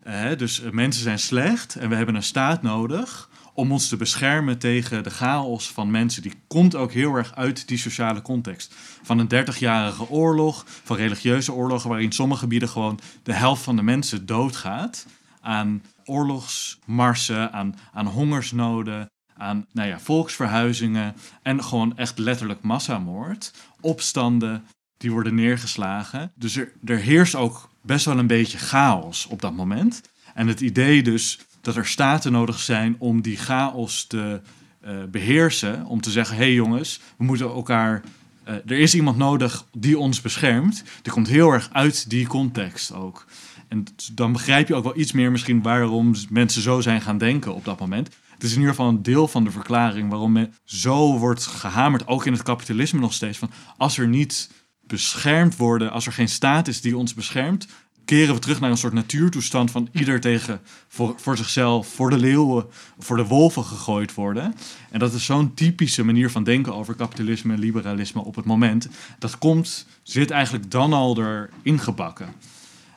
[0.06, 4.58] Uh, dus mensen zijn slecht en we hebben een staat nodig om ons te beschermen
[4.58, 6.22] tegen de chaos van mensen.
[6.22, 8.74] Die komt ook heel erg uit die sociale context.
[9.02, 13.82] Van een 30-jarige oorlog, van religieuze oorlogen, waarin sommige gebieden gewoon de helft van de
[13.82, 15.06] mensen doodgaat.
[15.40, 23.52] Aan oorlogsmarsen, aan, aan hongersnoden, aan nou ja, volksverhuizingen en gewoon echt letterlijk massamoord.
[23.80, 24.64] Opstanden
[24.96, 26.32] die worden neergeslagen.
[26.34, 30.02] Dus er, er heerst ook best wel een beetje chaos op dat moment.
[30.34, 34.40] En het idee dus dat er staten nodig zijn om die chaos te
[34.84, 35.86] uh, beheersen.
[35.86, 38.02] Om te zeggen, hé hey jongens, we moeten elkaar...
[38.48, 40.82] Uh, er is iemand nodig die ons beschermt.
[41.02, 43.26] Die komt heel erg uit die context ook.
[43.68, 47.54] En dan begrijp je ook wel iets meer misschien waarom mensen zo zijn gaan denken
[47.54, 48.08] op dat moment.
[48.38, 52.06] Het is in ieder geval een deel van de verklaring waarom men zo wordt gehamerd,
[52.06, 56.28] ook in het kapitalisme nog steeds, van als er niet beschermd worden, als er geen
[56.28, 57.66] staat is die ons beschermt,
[58.08, 62.16] keren we terug naar een soort natuurtoestand van ieder tegen voor, voor zichzelf, voor de
[62.16, 62.66] leeuwen,
[62.98, 64.54] voor de wolven gegooid worden.
[64.90, 68.88] En dat is zo'n typische manier van denken over kapitalisme en liberalisme op het moment.
[69.18, 72.26] Dat komt, zit eigenlijk dan al erin gebakken.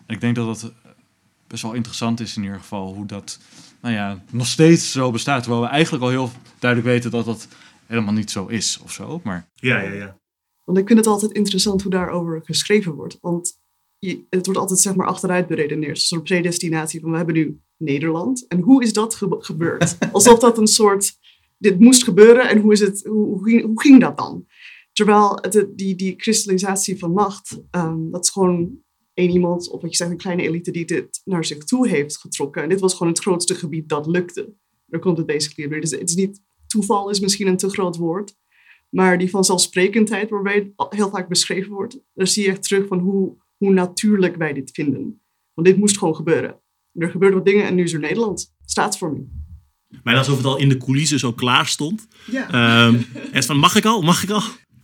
[0.05, 0.73] En ik denk dat dat
[1.47, 3.39] best wel interessant is in ieder geval, hoe dat
[3.81, 5.41] nou ja, nog steeds zo bestaat.
[5.41, 7.47] Terwijl we eigenlijk al heel duidelijk weten dat dat
[7.85, 9.21] helemaal niet zo is of zo.
[9.23, 9.47] Maar...
[9.53, 10.19] Ja, ja, ja.
[10.63, 13.17] Want ik vind het altijd interessant hoe daarover geschreven wordt.
[13.21, 13.59] Want
[14.07, 15.97] je, het wordt altijd zeg maar achteruit beredeneerd.
[15.97, 18.47] Een soort predestinatie van we hebben nu Nederland.
[18.47, 19.97] En hoe is dat gebeurd?
[20.11, 21.17] Alsof dat een soort,
[21.57, 24.45] dit moest gebeuren en hoe, is het, hoe, hoe, ging, hoe ging dat dan?
[24.93, 28.79] Terwijl het, die, die kristallisatie van macht, um, dat is gewoon
[29.13, 32.17] één iemand, of wat je zegt, een kleine elite die dit naar zich toe heeft
[32.17, 32.63] getrokken.
[32.63, 34.53] En dit was gewoon het grootste gebied dat lukte.
[34.85, 35.81] Daar komt het basically weer.
[35.81, 38.35] Dus het is niet, toeval is misschien een te groot woord.
[38.89, 42.99] Maar die vanzelfsprekendheid waarbij het heel vaak beschreven wordt, daar zie je echt terug van
[42.99, 45.21] hoe, hoe natuurlijk wij dit vinden.
[45.53, 46.59] Want dit moest gewoon gebeuren.
[46.93, 48.53] Er gebeurden wat dingen en nu is er Nederland.
[48.65, 49.29] Staatsvorming.
[50.03, 52.07] Maar alsof het al in de coulissen zo klaar stond.
[52.31, 52.85] Ja.
[52.87, 54.01] Um, en van, mag ik al?
[54.01, 54.41] Mag ik al?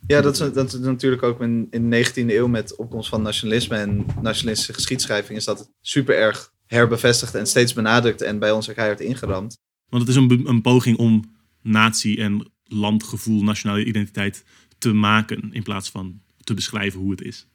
[0.08, 3.22] Ja, dat is, dat is natuurlijk ook in, in de 19e eeuw met opkomst van
[3.22, 8.68] nationalisme en nationalistische geschiedschrijving is dat super erg herbevestigd en steeds benadrukt en bij ons
[8.68, 9.58] er keihard ingeramd.
[9.90, 14.44] Want het is een, een poging om natie en landgevoel, nationale identiteit
[14.78, 17.48] te maken in plaats van te beschrijven hoe het is.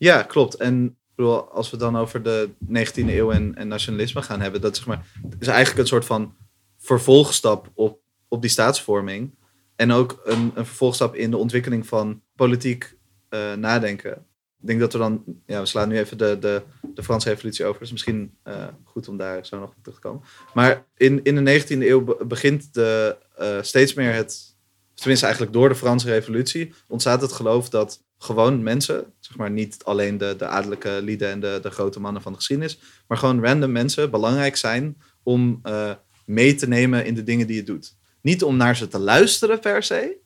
[0.00, 0.54] Ja, klopt.
[0.54, 4.76] En bedoel, als we dan over de 19e eeuw en, en nationalisme gaan hebben, dat
[4.76, 5.06] zeg maar,
[5.38, 6.34] is eigenlijk een soort van
[6.78, 9.34] vervolgstap op, op die staatsvorming.
[9.76, 12.96] En ook een, een vervolgstap in de ontwikkeling van politiek
[13.28, 14.12] eh, nadenken.
[14.60, 16.62] Ik denk dat we dan, ja, we slaan nu even de, de,
[16.94, 17.80] de Franse Revolutie over.
[17.80, 20.22] Dus misschien eh, goed om daar zo nog op terug te komen.
[20.54, 24.56] Maar in, in de 19e eeuw be- begint de, eh, steeds meer het,
[24.94, 29.84] tenminste eigenlijk door de Franse Revolutie, ontstaat het geloof dat gewoon mensen, zeg maar niet
[29.84, 33.44] alleen de, de adellijke lieden en de, de grote mannen van de geschiedenis, maar gewoon
[33.44, 35.90] random mensen belangrijk zijn om eh,
[36.24, 37.96] mee te nemen in de dingen die je doet.
[38.22, 40.16] Niet om naar ze te luisteren per se,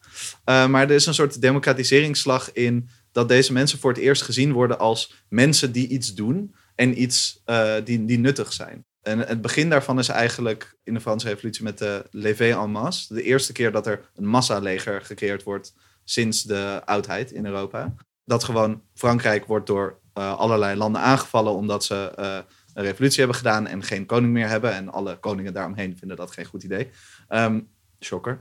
[0.44, 4.52] eh, maar er is een soort democratiseringsslag in dat deze mensen voor het eerst gezien
[4.52, 8.84] worden als mensen die iets doen en iets eh, die, die nuttig zijn.
[9.02, 13.14] En het begin daarvan is eigenlijk in de Franse Revolutie met de levée en masse.
[13.14, 15.74] De eerste keer dat er een massaleger gecreëerd wordt
[16.04, 17.94] sinds de oudheid in Europa.
[18.24, 22.38] Dat gewoon Frankrijk wordt door eh, allerlei landen aangevallen omdat ze eh,
[22.74, 24.72] een revolutie hebben gedaan en geen koning meer hebben.
[24.72, 26.88] En alle koningen daaromheen vinden dat geen goed idee.
[27.28, 27.60] Ehm
[28.00, 28.38] shocker.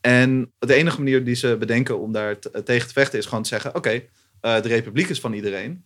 [0.00, 3.42] En de enige manier die ze bedenken om daar te- tegen te vechten is gewoon
[3.42, 3.90] te zeggen: oké,
[4.40, 5.84] eh, de republiek is van iedereen.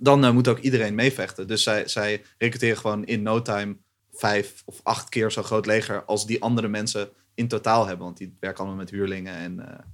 [0.00, 1.46] Dan moet ook iedereen meevechten.
[1.46, 3.76] Dus zij, zij recruteren gewoon in no time
[4.12, 8.04] vijf of acht keer zo groot leger als die andere mensen in totaal hebben.
[8.04, 9.84] Want die werken allemaal met huurlingen en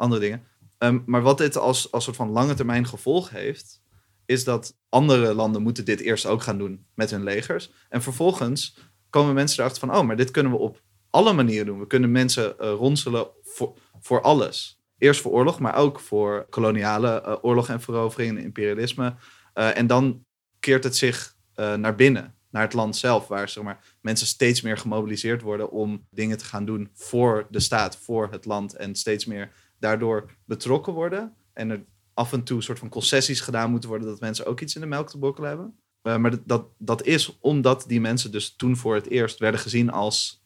[0.00, 0.42] andere dingen.
[0.78, 3.82] Ehm, maar wat dit als, als soort van lange termijn gevolg heeft,
[4.26, 7.72] is dat andere landen moeten dit eerst ook gaan doen met hun legers.
[7.88, 8.78] En vervolgens
[9.10, 11.78] komen mensen erachter van, oh, maar dit kunnen we op alle manieren doen.
[11.78, 14.80] We kunnen mensen eh, ronselen voor, voor alles.
[14.98, 19.14] Eerst voor oorlog, maar ook voor koloniale eh, oorlog en verovering imperialisme.
[19.52, 20.24] Eh, en dan
[20.60, 21.38] keert het zich
[21.76, 26.06] naar binnen, naar het land zelf, waar zeg maar, mensen steeds meer gemobiliseerd worden om
[26.10, 28.74] dingen te gaan doen voor de staat, voor het land.
[28.74, 31.34] En steeds meer daardoor betrokken worden.
[31.52, 34.60] En er af en toe een soort van concessies gedaan moeten worden dat mensen ook
[34.60, 35.74] iets in de melk te bokkelen hebben.
[36.02, 39.60] Eh, maar dat, dat, dat is omdat die mensen dus toen voor het eerst werden
[39.60, 40.44] gezien als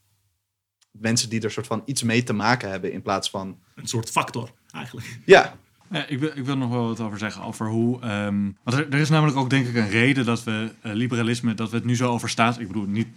[0.91, 4.11] mensen die er soort van iets mee te maken hebben in plaats van, Een soort
[4.11, 5.19] factor, eigenlijk.
[5.27, 5.57] ja,
[5.91, 8.01] Ja, ik, wil, ik wil nog wel wat over zeggen over hoe.
[8.01, 11.55] ehm, want er, er is namelijk ook denk ik een reden dat we eh, liberalisme,
[11.55, 12.59] dat we het nu zo over staats.
[12.59, 13.09] Ik bedoel, niet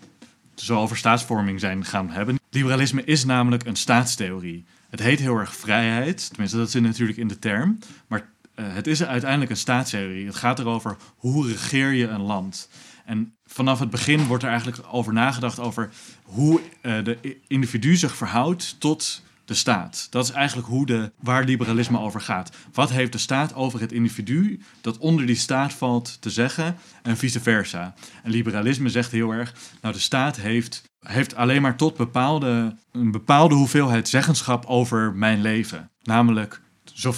[0.56, 2.40] zo over staatsvorming zijn gaan hebben.
[2.50, 4.66] Liberalisme is namelijk een staatstheorie.
[4.90, 7.78] Het heet heel erg vrijheid, tenminste dat zit natuurlijk in de term.
[8.08, 10.26] Maar eh, het is uiteindelijk een staatstheorie.
[10.26, 12.70] Het gaat erover hoe regeer je een land.
[13.06, 15.90] En vanaf het begin wordt er eigenlijk over nagedacht over
[16.24, 20.08] hoe eh, de individu zich verhoudt tot de staat.
[20.10, 22.56] Dat is eigenlijk hoe de, waar liberalisme over gaat.
[22.74, 27.18] Wat heeft de staat over het individu dat onder die staat valt te zeggen en
[27.18, 27.94] vice versa.
[28.24, 33.12] En liberalisme zegt heel erg, nou de staat heeft, heeft alleen maar tot bepaalde, een
[33.12, 35.90] bepaalde hoeveelheid zeggenschap over mijn leven.
[36.04, 36.62] Namelijk,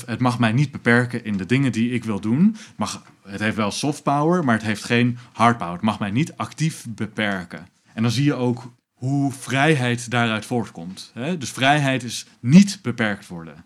[0.06, 2.46] het mag mij niet beperken in de dingen die ik wil doen.
[2.46, 5.74] Het Mag, het heeft wel soft power, maar het heeft geen hard power.
[5.74, 7.68] Het mag mij niet actief beperken.
[7.94, 11.12] En dan zie je ook hoe vrijheid daaruit voortkomt.
[11.14, 11.38] Hè?
[11.38, 13.64] Dus vrijheid is niet beperkt worden.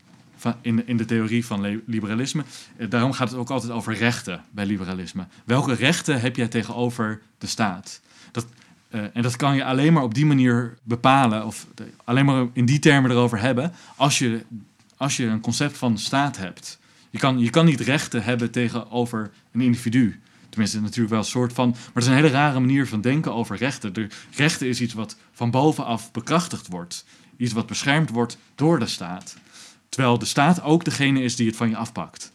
[0.61, 2.43] In, in de theorie van liberalisme.
[2.77, 5.27] Eh, Daarom gaat het ook altijd over rechten bij liberalisme.
[5.45, 8.01] Welke rechten heb jij tegenover de staat?
[8.31, 8.45] Dat,
[8.89, 11.67] eh, en dat kan je alleen maar op die manier bepalen, of
[12.03, 14.45] alleen maar in die termen erover hebben, als je,
[14.97, 16.79] als je een concept van staat hebt.
[17.09, 20.19] Je kan, je kan niet rechten hebben tegenover een individu.
[20.53, 21.69] Tenminste, natuurlijk wel een soort van.
[21.69, 23.93] Maar het is een hele rare manier van denken over rechten.
[23.93, 27.05] De rechten is iets wat van bovenaf bekrachtigd wordt.
[27.37, 29.37] Iets wat beschermd wordt door de staat.
[29.89, 32.31] Terwijl de staat ook degene is die het van je afpakt.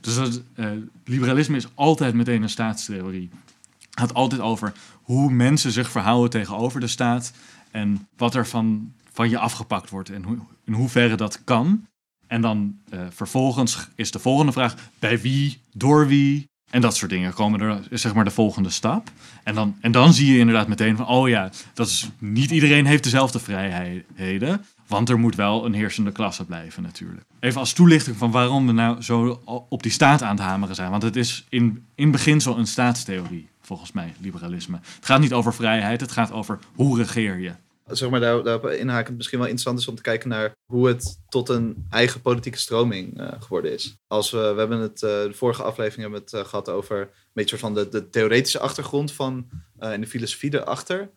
[0.00, 0.70] Dus eh,
[1.04, 3.30] liberalisme is altijd meteen een staatstheorie.
[3.78, 4.72] Het gaat altijd over
[5.02, 7.32] hoe mensen zich verhouden tegenover de staat.
[7.70, 11.86] En wat er van, van je afgepakt wordt en hoe, in hoeverre dat kan.
[12.26, 16.52] En dan eh, vervolgens is de volgende vraag: bij wie, door wie?
[16.74, 19.10] En dat soort dingen komen er, zeg maar de volgende stap.
[19.42, 22.86] En dan, en dan zie je inderdaad meteen van: oh ja, dat is, niet iedereen
[22.86, 24.64] heeft dezelfde vrijheden.
[24.86, 27.24] Want er moet wel een heersende klasse blijven, natuurlijk.
[27.40, 30.90] Even als toelichting van waarom we nou zo op die staat aan het hameren zijn.
[30.90, 34.78] Want het is in, in beginsel een staatstheorie, volgens mij, liberalisme.
[34.96, 37.52] Het gaat niet over vrijheid, het gaat over hoe regeer je.
[37.86, 41.20] Zeg maar, daar, daarop inhakend misschien wel interessant is om te kijken naar hoe het
[41.28, 43.96] tot een eigen politieke stroming eh, geworden is.
[44.06, 47.08] Als we, we hebben het, eh, de vorige aflevering hebben het eh, gehad over een
[47.32, 51.10] beetje van de, de theoretische achtergrond van en de filosofie erachter.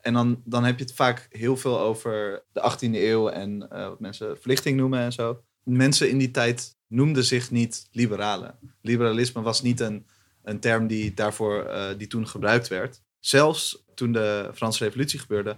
[0.00, 4.00] En dan, dan heb je het vaak heel veel over de 18e eeuw en wat
[4.00, 5.42] mensen verlichting noemen en zo.
[5.64, 8.58] mensen in die tijd noemden zich niet liberalen.
[8.80, 10.06] Liberalisme was niet een,
[10.42, 13.02] een term die daarvoor die toen gebruikt werd.
[13.20, 15.56] Zelfs toen de Franse Revolutie gebeurde,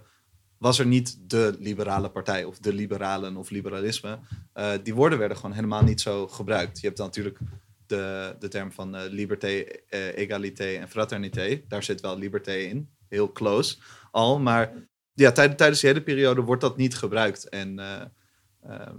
[0.59, 4.19] was er niet de liberale partij of de liberalen of liberalisme.
[4.53, 6.81] Eh, die woorden werden gewoon helemaal niet zo gebruikt.
[6.81, 7.39] Je hebt dan natuurlijk
[7.87, 11.63] de, de term van eh, liberté, eh, égalité en fraternité.
[11.69, 13.77] Daar zit wel liberté in, heel close
[14.11, 14.39] al.
[14.39, 14.73] Maar
[15.13, 17.49] ja, tijd- tijdens die hele periode wordt dat niet gebruikt.
[17.49, 18.03] En eh,
[18.63, 18.99] ehm,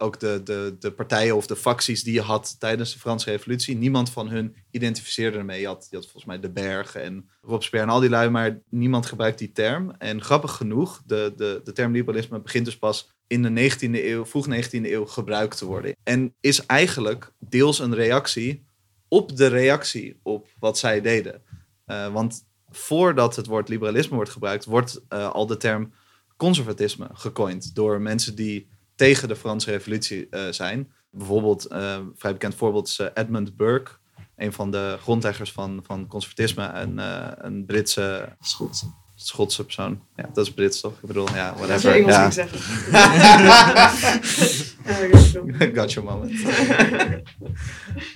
[0.00, 3.76] ook de, de, de partijen of de facties die je had tijdens de Franse Revolutie,
[3.76, 5.60] niemand van hun identificeerde ermee.
[5.60, 8.60] Je had, je had volgens mij De Berg en Robespierre en al die lui, maar
[8.68, 9.94] niemand gebruikt die term.
[9.98, 14.24] En grappig genoeg, de, de, de term liberalisme begint dus pas in de 19e eeuw,
[14.24, 15.96] vroeg 19e eeuw gebruikt te worden.
[16.02, 18.64] En is eigenlijk deels een reactie
[19.08, 21.42] op de reactie op wat zij deden.
[21.84, 25.92] Eh, want voordat het woord liberalisme wordt gebruikt, wordt eh, al de term
[26.36, 28.68] conservatisme gecoind door mensen die
[29.00, 30.92] tegen de Franse Revolutie eh, zijn.
[31.10, 33.90] Bijvoorbeeld, eh, een vrij bekend voorbeeld is eh, Edmund Burke,
[34.36, 38.86] een van de grondleggers van, van conservatisme, eh, een Britse, Schotse.
[39.26, 40.00] Schotse persoon.
[40.16, 40.92] Ja, dat is Brits toch?
[40.92, 41.92] Ik bedoel, ja, whatever.
[41.92, 42.30] Engels Ja.
[42.30, 42.58] zeggen.
[44.84, 45.74] Ja, ik weet het wel.
[45.74, 46.32] Got your moment.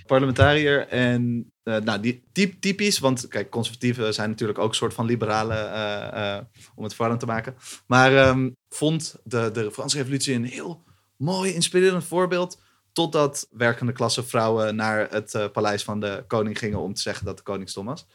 [0.06, 4.94] Parlementariër en eh, nou, die, typ, typisch, want kijk, conservatieven zijn natuurlijk ook een soort
[4.94, 6.42] van liberalen, eh, eh,
[6.74, 7.54] om het verwarrend te maken.
[7.86, 10.82] Maar ehm, vond de, de Franse revolutie een heel
[11.16, 12.60] mooi, inspirerend voorbeeld.
[12.92, 17.36] Totdat werkende klasse vrouwen naar het paleis van de koning gingen om te zeggen dat
[17.36, 18.06] de koning stom was.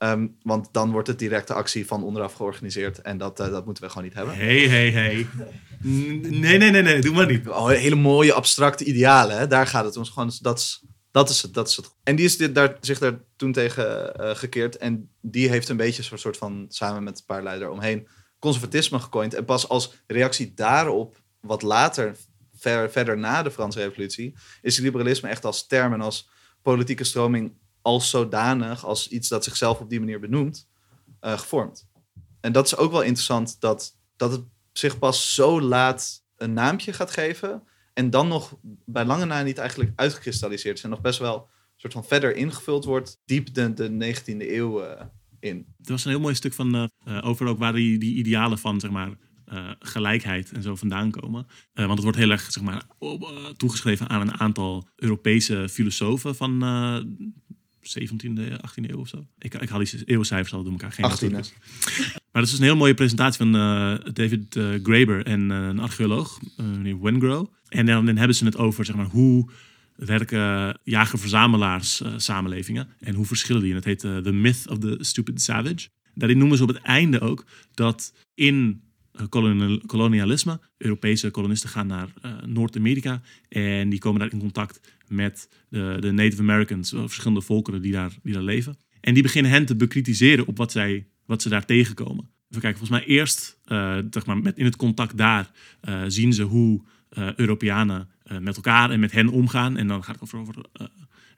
[0.00, 3.00] Ehm, want dan wordt het directe actie van onderaf georganiseerd.
[3.00, 4.34] En dat, eh, dat moeten we gewoon niet hebben.
[4.34, 5.26] Hey, hey, hey.
[5.86, 7.48] N- Nee, nee, nee, nee, doe maar niet.
[7.48, 9.38] Oh, hele mooie abstracte idealen.
[9.38, 9.46] Hè?
[9.46, 10.04] Daar gaat het om.
[10.04, 11.94] Gewoon, dat, is, dat, is het, dat is het.
[12.02, 14.76] En die is dit, daar, zich daar toen tegen eh, gekeerd.
[14.76, 18.08] En die heeft een beetje een soort van, samen met een paar leider omheen,
[18.38, 19.34] conservatisme gecoind.
[19.34, 22.16] En pas als reactie daarop, wat later,
[22.56, 26.28] ver, verder na de Franse Revolutie, is liberalisme echt als term en als
[26.62, 30.68] politieke stroming als zodanig, als iets dat zichzelf op die manier benoemt,
[31.20, 31.88] eh, gevormd.
[32.40, 36.92] En dat is ook wel interessant dat, dat het zich pas zo laat een naampje
[36.92, 37.62] gaat geven.
[37.92, 40.84] En dan nog bij lange na niet eigenlijk uitgekristalliseerd is.
[40.84, 43.20] En nog best wel soort van verder ingevuld wordt.
[43.24, 45.06] Diep de, de 19e eeuw eh,
[45.40, 45.56] in.
[45.56, 48.80] Er was een heel mooi stuk van eh, over ook waar die, die idealen van
[48.80, 49.28] zeg maar,
[49.78, 51.46] gelijkheid en zo vandaan komen.
[51.72, 52.82] Want het wordt heel erg zeg maar,
[53.56, 56.62] toegeschreven aan een aantal Europese filosofen van
[57.82, 59.26] 17e, 18e eeuw of zo.
[59.38, 60.92] Ik, ik haal die eeuwcijfers al door elkaar.
[60.92, 61.08] Geen 18e.
[61.08, 61.52] historicus.
[62.32, 65.56] Maar dat is dus een heel mooie presentatie van eh, David eh, Graeber en eh,
[65.56, 67.46] een archeoloog, meneer Wengrow.
[67.68, 69.50] En dan, dan hebben ze het over zeg maar, hoe
[69.96, 73.70] werken jager-verzamelaars samenlevingen en hoe verschillen die.
[73.70, 75.88] En het heet The Myth of the Stupid Savage.
[76.14, 78.82] Daarin noemen ze op het einde ook dat in
[79.86, 85.96] kolonialisme Europese kolonisten gaan naar eh, Noord-Amerika en die komen daar in contact met de,
[86.00, 88.76] de Native Americans, eh, verschillende volkeren die daar, die daar leven.
[89.00, 92.28] En die beginnen hen te bekritiseren op wat, zij, wat ze daar tegenkomen.
[92.48, 96.32] Even kijken, volgens mij eerst eh, zeg maar, met, in het contact daar eh, zien
[96.32, 99.76] ze hoe eh, Europeanen eh, met elkaar en met hen omgaan.
[99.76, 100.86] En dan gaat het over, over eh,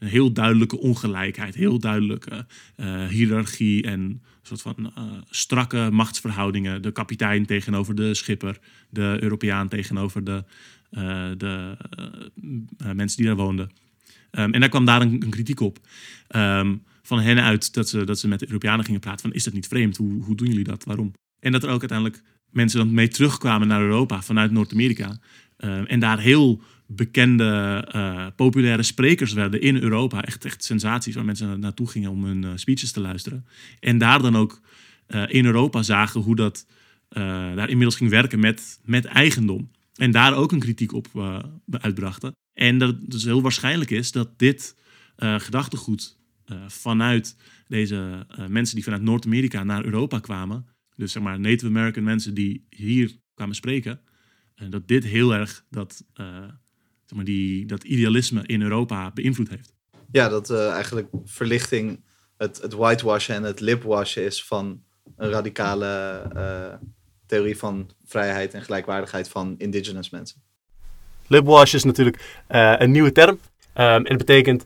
[0.02, 6.82] een heel duidelijke ongelijkheid, heel duidelijke eh, hiërarchie en soort van eh, strakke machtsverhoudingen.
[6.82, 8.58] De kapitein tegenover de schipper,
[8.90, 10.44] de Europeaan tegenover de,
[10.90, 11.76] eh, de
[12.94, 13.70] mensen die daar woonden.
[14.30, 15.78] Ehm, en daar kwam daar een, een kritiek op.
[16.28, 19.20] Ehm, van hen uit dat ze, dat ze met de Europeanen gingen praten.
[19.20, 19.96] Van is dat niet vreemd?
[19.96, 20.84] Hoe, hoe doen jullie dat?
[20.84, 21.12] Waarom?
[21.40, 25.18] En dat er ook uiteindelijk mensen dan mee terugkwamen naar Europa vanuit Noord-Amerika.
[25.56, 26.62] Ehm, en daar heel
[26.96, 30.24] bekende, eh, populaire sprekers werden in Europa.
[30.24, 33.46] Echt, echt sensaties waar mensen na- naartoe gingen om hun eh, speeches te luisteren.
[33.80, 34.60] En daar dan ook
[35.06, 36.66] eh, in Europa zagen hoe dat
[37.54, 39.70] daar inmiddels ging werken met, met eigendom.
[39.94, 41.08] En daar ook een kritiek op
[41.70, 42.32] uitbrachten.
[42.52, 44.76] En dat het dus heel waarschijnlijk is dat dit
[45.16, 46.18] gedachtegoed
[46.66, 47.36] vanuit
[47.68, 52.66] deze mensen die vanuit Noord-Amerika naar Europa kwamen, dus zeg maar Native American mensen die
[52.70, 54.00] hier kwamen spreken,
[54.68, 56.04] dat dit heel erg dat,
[57.12, 59.74] zeg maar die, dat idealisme in Europa beïnvloed heeft.
[60.10, 62.04] Ja, dat eh, eigenlijk verlichting
[62.36, 64.82] het, het whitewashen en het lipwashen is van
[65.16, 66.88] een radicale eh,
[67.26, 70.42] theorie van vrijheid en gelijkwaardigheid van indigenous mensen.
[71.26, 73.38] Lipwash is natuurlijk eh, een nieuwe term.
[73.72, 74.64] Ehm, en het betekent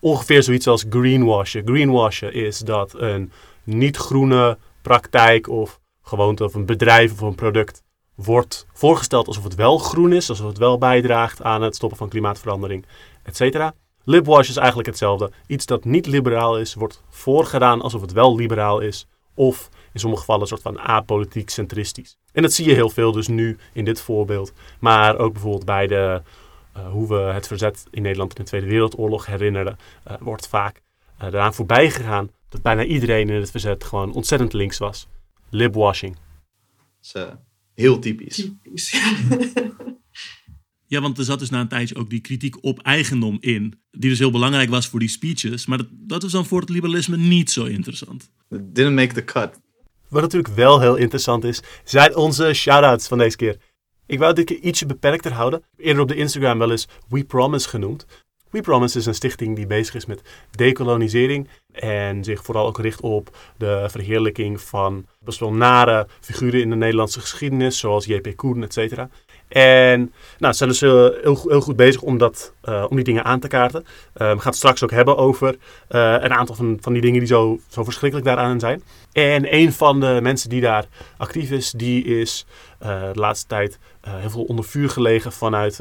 [0.00, 1.66] ongeveer zoiets als greenwashen.
[1.66, 3.32] Greenwashen is dat een
[3.64, 7.82] niet-groene praktijk of gewoonte of een bedrijf of een product
[8.16, 12.08] wordt voorgesteld alsof het wel groen is, alsof het wel bijdraagt aan het stoppen van
[12.08, 12.86] klimaatverandering,
[13.22, 13.70] etc.
[14.04, 15.30] Lipwash is eigenlijk hetzelfde.
[15.46, 19.06] Iets dat niet liberaal is, wordt voorgedaan alsof het wel liberaal is.
[19.34, 22.18] Of in sommige gevallen een soort van apolitiek centristisch.
[22.32, 24.52] En dat zie je heel veel dus nu in dit voorbeeld.
[24.80, 26.22] Maar ook bijvoorbeeld bij de
[26.76, 29.76] eh, hoe we het verzet in Nederland in de Tweede Wereldoorlog herinneren,
[30.08, 30.82] uh, wordt vaak
[31.22, 35.08] uh, eraan voorbij gegaan dat bijna iedereen in het verzet gewoon ontzettend links was.
[37.02, 37.14] Is
[37.76, 38.36] heel typisch.
[38.36, 38.94] Typisch.
[40.88, 43.80] Ja, want er zat dus na een tijdje ook die kritiek op eigendom in.
[43.90, 45.66] Die dus heel belangrijk was voor die speeches.
[45.66, 48.30] Maar dat, dat is dan voor het liberalisme niet zo interessant.
[48.50, 49.60] It didn't make the cut.
[50.08, 53.56] Wat natuurlijk wel heel interessant is, zijn onze shout-outs van deze keer.
[54.06, 55.62] Ik wou dit keer ietsje beperkter houden.
[55.76, 58.06] Eerder op de Instagram wel eens We Promise genoemd.
[58.50, 63.00] We Promise is een stichting die bezig is met decolonisering en zich vooral ook richt
[63.00, 68.36] op de verheerlijking van best wel nare figuren in de Nederlandse geschiedenis, zoals J.P.
[68.36, 69.08] Koen, et.
[69.48, 71.12] En nou, ze zijn dus heel,
[71.48, 73.80] heel, goed bezig om, dat, uh, om die dingen aan te kaarten.
[73.82, 75.56] Uh, we gaan het straks ook hebben over
[75.88, 78.82] een aantal van, van die dingen die zo, zo verschrikkelijk daaraan zijn.
[79.12, 82.46] En een van de mensen die daar actief is, die is
[82.78, 85.80] de laatste tijd heel veel onder vuur gelegen vanuit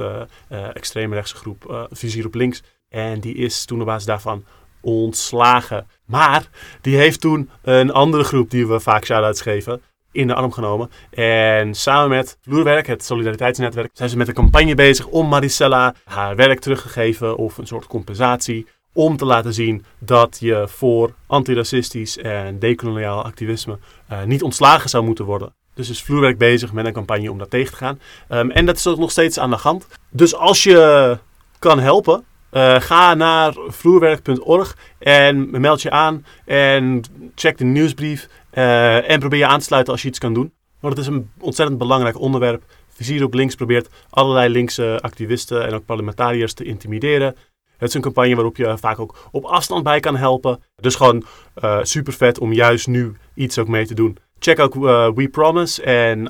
[0.74, 2.64] extreemrechtse groep Vizier op Links.
[2.90, 4.46] En die is toen op basis daarvan
[4.82, 5.88] ontslagen.
[6.06, 6.50] Maar
[6.82, 10.90] die heeft toen een andere groep die we vaak shout-outs geven, in de arm genomen.
[11.10, 16.36] En samen met Vloerwerk, het Solidariteitsnetwerk, zijn ze met een campagne bezig om Maricella haar
[16.36, 18.68] werk teruggegeven of een soort compensatie.
[18.94, 23.80] Om te laten zien dat je voor antiracistisch en decoloniaal activisme
[24.26, 25.56] niet ontslagen zou moeten worden.
[25.76, 28.00] Dus is Vloerwerk bezig met een campagne om dat tegen te gaan.
[28.30, 29.88] Um, en dat is ook nog steeds aan de hand.
[30.10, 31.18] Dus als je
[31.60, 37.02] kan helpen, uh, ga naar vloerwerk.org en meld je aan en
[37.36, 40.54] check de nieuwsbrief uh, en probeer je aan te sluiten als je iets kan doen.
[40.80, 42.64] Want het is een ontzettend belangrijk onderwerp.
[42.90, 47.36] Vizier op links probeert allerlei linkse activisten en ook parlementariërs te intimideren.
[47.78, 50.64] Het is een campagne waarop je vaak ook op afstand bij kan helpen.
[50.76, 51.24] Dus gewoon
[51.64, 54.18] uh, super vet om juist nu iets ook mee te doen.
[54.40, 56.24] Check ook uh, We Promise en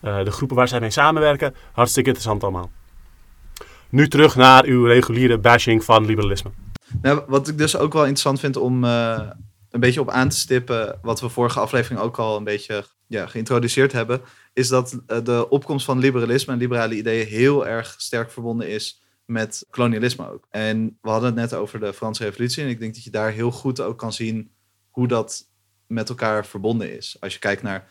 [0.00, 1.54] de groepen waar zij mee samenwerken.
[1.72, 2.70] Hartstikke interessant allemaal.
[3.88, 6.50] Nu terug naar uw reguliere bashing van liberalisme.
[7.02, 10.98] Nou, wat ik dus ook wel interessant vind om een beetje op aan te stippen,
[11.02, 14.20] wat we vorige aflevering ook al een beetje ja, geïntroduceerd hebben,
[14.52, 19.66] is dat de opkomst van liberalisme en liberale ideeën heel erg sterk verbonden is met
[19.70, 20.46] kolonialisme ook.
[20.50, 23.30] En we hadden het net over de Franse Revolutie en ik denk dat je daar
[23.30, 24.50] heel goed ook kan zien
[24.90, 25.52] hoe dat
[25.86, 27.16] met elkaar verbonden is.
[27.20, 27.90] Als je kijkt naar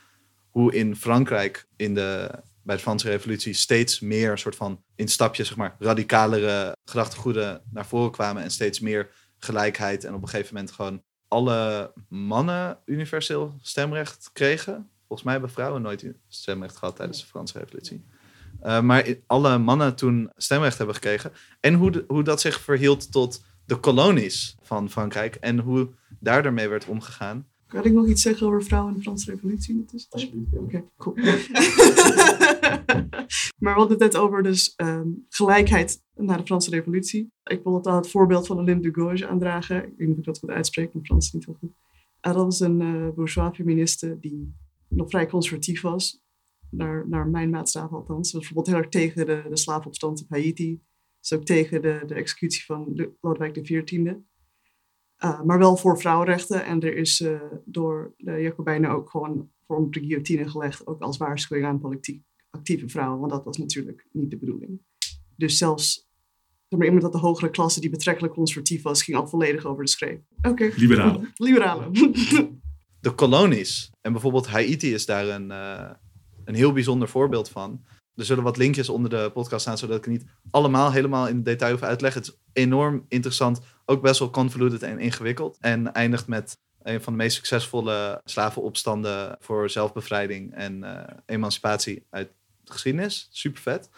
[0.50, 2.30] hoe in Frankrijk in de,
[2.62, 7.86] bij de Franse Revolutie steeds meer soort van in stapjes zeg maar radicalere gedachtegoeden naar
[7.86, 13.54] voren kwamen en steeds meer gelijkheid en op een gegeven moment gewoon alle mannen universeel
[13.60, 14.90] stemrecht kregen.
[14.98, 18.04] Volgens mij hebben vrouwen nooit stemrecht gehad tijdens de Franse Revolutie.
[18.62, 21.32] Uh, maar alle mannen toen stemrecht hebben gekregen.
[21.60, 25.34] En hoe, hoe dat zich verhield tot de kolonies van Frankrijk.
[25.34, 27.46] En hoe daar ermee werd omgegaan.
[27.66, 29.84] Kan ik nog iets zeggen over vrouwen in de Franse Revolutie?
[30.08, 30.52] Alsjeblieft.
[30.52, 31.14] Oké, okay, cool.
[33.62, 37.32] maar we hadden het net over dus um, gelijkheid na de Franse Revolutie.
[37.44, 39.76] Ik wil het aan het voorbeeld van Olympe de Gauche aandragen.
[39.76, 41.72] Ik weet niet of ik dat goed uitspreek, mijn Frans is niet heel goed.
[42.26, 44.54] Uh, dat was een uh, bourgeois feministe die
[44.88, 46.22] nog vrij conservatief was.
[46.70, 48.30] Naar, naar mijn maatstaven althans.
[48.30, 50.80] Ze was bijvoorbeeld heel erg tegen de, de slavenopstand op Haiti.
[51.20, 54.14] Ze ook tegen de, de executie van Lodewijk XIV.
[55.24, 56.64] Uh, maar wel voor vrouwenrechten.
[56.64, 60.86] En er is uh, door de Jacobijnen ook gewoon voor de guillotine gelegd.
[60.86, 63.18] Ook als waarschuwing aan politiek actieve vrouwen.
[63.20, 64.80] Want dat was natuurlijk niet de bedoeling.
[65.36, 66.08] Dus zelfs
[66.68, 69.90] maar iemand uit de hogere klasse die betrekkelijk conservatief was, ging al volledig over de
[69.90, 70.18] schreef.
[70.36, 70.48] Oké.
[70.48, 70.72] Okay.
[70.76, 71.32] Liberalen.
[71.34, 71.92] Liberalen.
[73.00, 73.90] de kolonies.
[74.00, 75.90] En bijvoorbeeld Haiti is daar een, uh,
[76.44, 77.84] een heel bijzonder voorbeeld van.
[78.16, 81.42] Er zullen wat linkjes onder de podcast staan, zodat ik het niet allemaal helemaal in
[81.42, 82.22] detail hoef uit te leggen.
[82.22, 85.58] Het is enorm interessant, ook best wel convoluted en ingewikkeld.
[85.60, 92.28] En eindigt met een van de meest succesvolle slavenopstanden voor zelfbevrijding en uh, emancipatie uit
[92.64, 93.28] de geschiedenis.
[93.30, 93.88] Super vet.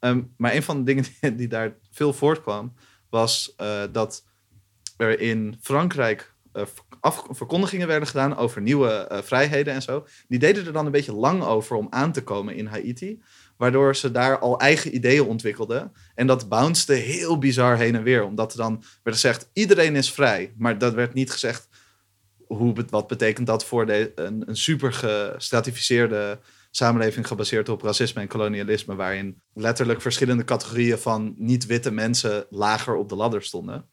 [0.00, 1.04] Um, maar een van de dingen
[1.36, 2.74] die, daar veel voortkwam,
[3.10, 4.24] was uh, dat
[4.96, 6.62] er in Frankrijk uh,
[7.00, 10.06] af, verkondigingen werden gedaan over nieuwe vrijheden en zo.
[10.28, 13.22] Die deden er dan een beetje lang over om aan te komen in Haiti.
[13.56, 15.92] Waardoor ze daar al eigen ideeën ontwikkelden.
[16.14, 18.24] En dat bounced heel bizar heen en weer.
[18.24, 20.52] Omdat er dan werd gezegd, iedereen is vrij.
[20.56, 21.68] Maar dat werd niet gezegd,
[22.46, 26.38] hoe, wat betekent dat voor de, een, een super gestratificeerde
[26.70, 33.08] samenleving gebaseerd op racisme en kolonialisme, waarin letterlijk verschillende categorieën van niet-witte mensen lager op
[33.08, 33.84] de ladder stonden.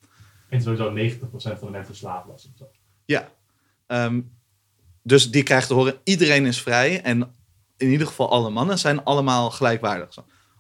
[0.50, 2.52] En sowieso 90% van de mensen slaaf was.
[3.06, 3.32] Ja.
[3.88, 4.32] Um,
[5.04, 7.36] dus die krijgt te horen, iedereen is vrij en
[7.82, 10.16] in ieder geval alle mannen zijn allemaal gelijkwaardig.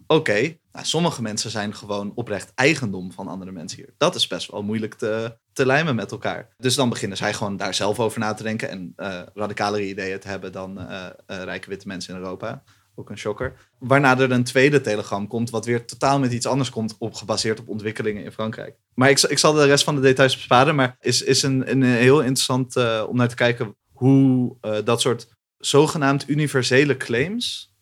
[0.07, 3.93] Oké, nou, sommige mensen zijn gewoon oprecht eigendom van andere mensen hier.
[3.97, 6.53] Dat is best wel moeilijk te, te lijmen met elkaar.
[6.57, 10.19] Dus dan beginnen zij gewoon daar zelf over na te denken en uh, radicalere ideeën
[10.19, 12.63] te hebben dan uh, uh, rijke witte mensen in Europa.
[12.95, 13.53] Ook een shocker.
[13.79, 17.59] Waarna er een tweede telegram komt, wat weer totaal met iets anders komt, op, gebaseerd
[17.59, 18.77] op ontwikkelingen in Frankrijk.
[18.93, 21.83] Maar ik, ik zal de rest van de details besparen, maar is, is een, een
[21.83, 22.75] heel interessant
[23.07, 25.27] om naar te kijken hoe dat soort
[25.61, 27.75] zogenaamd universele claims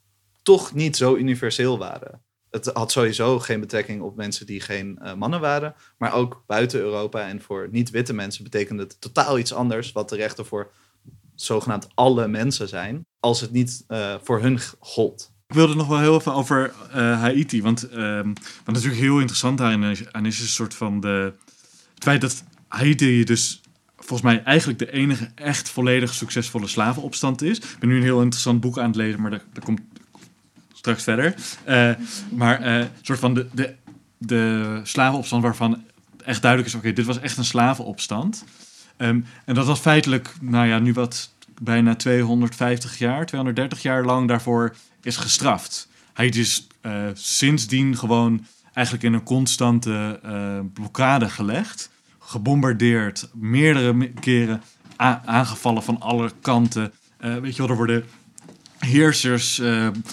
[0.44, 2.22] toch niet zo universeel waren.
[2.50, 6.80] Het had sowieso geen betrekking op mensen die geen uh, mannen waren, maar ook buiten
[6.80, 10.72] Europa en voor niet-witte mensen betekende het totaal iets anders, wat de rechten voor
[11.36, 15.32] zogenaamd alle mensen zijn, als het niet uh, voor hun gold.
[15.48, 18.22] Ik wilde nog wel heel even over uh, Haiti, want uh,
[18.66, 21.34] wat natuurlijk heel interessant daarin is, is een soort van de,
[21.94, 23.62] het feit dat Haiti dus
[24.00, 27.58] volgens mij eigenlijk de enige echt volledig succesvolle slavenopstand is.
[27.58, 29.82] Ik ben nu een heel interessant boek aan het lezen, maar dat komt
[30.74, 31.36] straks verder.
[31.68, 31.92] Uh,
[32.30, 33.76] maar een soort van de, de,
[34.18, 35.84] de slavenopstand waarvan
[36.26, 38.44] echt duidelijk is, oké, dit was echt een slavenopstand.
[38.98, 44.28] Um, en dat was feitelijk, nou ja, nu wat bijna 250 jaar, 230 jaar lang
[44.28, 45.88] daarvoor is gestraft.
[46.14, 50.20] Hij is uh, sindsdien gewoon eigenlijk in een constante
[50.74, 51.90] blokkade gelegd.
[52.30, 54.62] Gebombardeerd, meerdere keren
[55.26, 56.92] aangevallen van alle kanten.
[57.22, 58.04] Uh, weet je wel, er worden
[58.80, 59.62] heersers,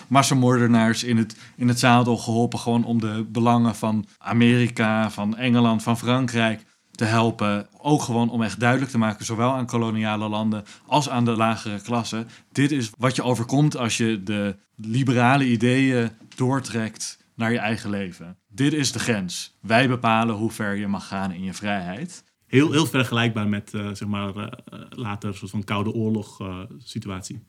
[0.06, 2.58] massamoordenaars in het, in het zadel geholpen.
[2.58, 7.66] Gewoon om de belangen van Amerika, van Engeland, van Frankrijk te helpen.
[7.78, 11.80] Ook gewoon om echt duidelijk te maken, zowel aan koloniale landen als aan de lagere
[11.80, 12.26] klasse.
[12.52, 18.38] Dit is wat je overkomt als je de liberale ideeën doortrekt naar je eigen leven.
[18.48, 19.56] Dit is de grens.
[19.60, 22.24] Wij bepalen hoe ver je mag gaan in je vrijheid.
[22.46, 24.46] Heel, heel vergelijkbaar met uh, zeg maar, uh,
[24.88, 27.44] later een soort van koude oorlog uh, situatie.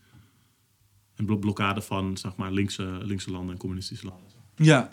[1.15, 4.25] Een blok blokkade van zeg maar, linkse, linkse landen en communistische landen.
[4.55, 4.89] Ja,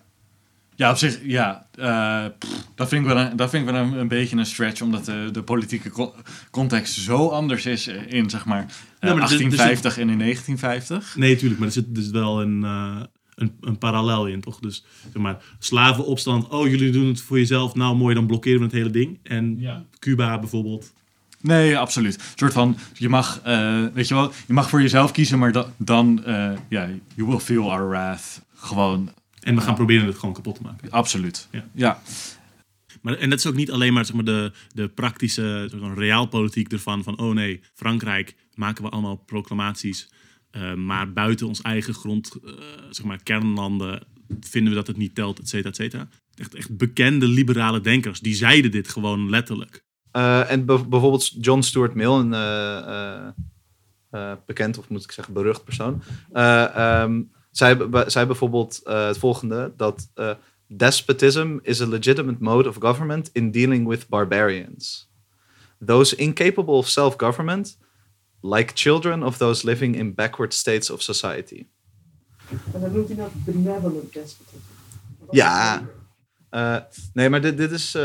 [0.74, 1.68] ja, op zich, ja.
[2.38, 4.82] Pff, dat vind ik wel, een, dat vind ik wel een, een beetje een stretch,
[4.82, 6.14] omdat de, de politieke co
[6.50, 8.68] context zo anders is in, zeg maar, uh,
[9.00, 11.16] ja, maar 1850 zit, en in 1950.
[11.16, 12.64] Nee, natuurlijk, maar er zit dus wel een,
[13.34, 14.58] een, een parallel in, toch?
[14.60, 18.64] Dus, zeg maar, slavenopstand, oh, jullie doen het voor jezelf, nou mooi, dan blokkeren we
[18.64, 19.18] het hele ding.
[19.22, 19.84] En ja.
[19.98, 20.92] Cuba bijvoorbeeld.
[21.40, 22.14] Nee, absoluut.
[22.14, 23.40] Een soort van, je mag,
[23.94, 27.38] weet je wel, je mag voor jezelf kiezen, maar da dan, ja, yeah, you will
[27.38, 28.42] feel our wrath.
[28.54, 29.10] Gewoon
[29.44, 30.90] en we gaan proberen het gewoon kapot te maken.
[30.90, 31.48] Absoluut.
[31.50, 31.64] Ja.
[31.72, 32.02] ja.
[33.00, 37.02] Maar, en dat is ook niet alleen maar, zeg maar de, de praktische, realpolitiek ervan.
[37.02, 40.08] Van oh nee, Frankrijk maken we allemaal proclamaties.
[40.56, 42.52] Uh, maar buiten ons eigen grond, uh,
[42.90, 44.06] zeg maar kernlanden,
[44.40, 46.08] vinden we dat het niet telt, et cetera, et cetera.
[46.34, 49.84] Echt, echt bekende liberale denkers, die zeiden dit gewoon letterlijk.
[50.12, 52.34] Uh, en bijvoorbeeld John Stuart Mill, een
[54.46, 56.02] bekend of moet ik zeggen berucht persoon.
[56.76, 60.10] Um, zij, zij bijvoorbeeld het volgende: dat
[60.66, 65.10] despotism is a legitimate mode of government in dealing with barbarians.
[65.86, 67.78] Those incapable of self-government,
[68.44, 71.66] like children of those living in backward states of society.
[72.72, 74.58] En dan noemt hij dat benevolent despotism.
[75.30, 75.88] Ja,
[76.50, 76.76] uh,
[77.12, 77.98] nee, maar dit, dit is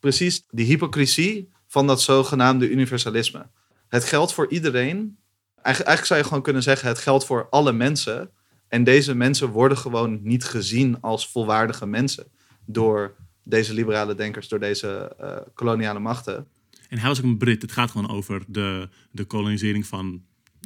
[0.00, 3.46] precies die hypocrisie van dat zogenaamde universalisme.
[3.88, 5.18] Het geldt voor iedereen.
[5.54, 8.30] Eigenlijk, eigenlijk zou je gewoon kunnen zeggen: het geldt voor alle mensen.
[8.68, 12.26] En deze mensen worden gewoon niet gezien als volwaardige mensen
[12.64, 16.46] door deze liberale denkers, door deze uh, koloniale machten.
[16.88, 17.62] En hij was ook een Brit.
[17.62, 20.22] Het gaat gewoon over de, de kolonisering van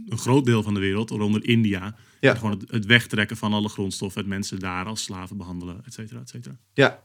[0.08, 1.94] een groot deel van de wereld, waaronder India.
[2.20, 2.34] Ja.
[2.34, 6.20] Gewoon het, het, wegtrekken van alle grondstoffen, het mensen daar als slaven behandelen, et cetera,
[6.20, 6.56] et cetera.
[6.72, 7.02] Ja.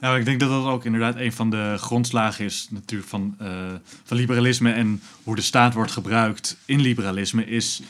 [0.00, 3.72] Nou, ik denk dat dat ook inderdaad een van de grondslagen is natuurlijk van, uh,
[4.04, 7.82] van liberalisme en hoe de staat wordt gebruikt in liberalisme is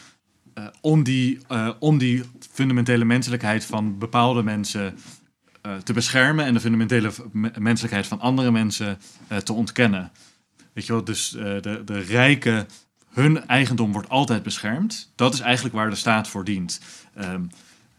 [0.59, 4.95] uh, om, die, uh, om die fundamentele menselijkheid van bepaalde mensen
[5.83, 7.11] te beschermen en de fundamentele
[7.59, 8.99] menselijkheid van andere mensen
[9.45, 10.13] te ontkennen.
[10.73, 12.67] Weet je wel, dus de, de rijken,
[13.13, 15.13] hun eigendom wordt altijd beschermd.
[15.15, 16.81] Dat is eigenlijk waar de staat voor dient.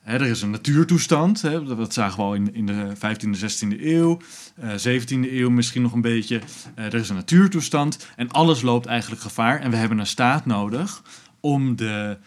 [0.04, 4.22] Hè, er is een natuurtoestand, dat zagen we al in, in de 15e, 16e eeuw,
[4.60, 6.42] 17e eeuw misschien nog een beetje.
[6.76, 11.04] er is een natuurtoestand en alles loopt eigenlijk gevaar en we hebben een staat nodig
[11.40, 12.18] om de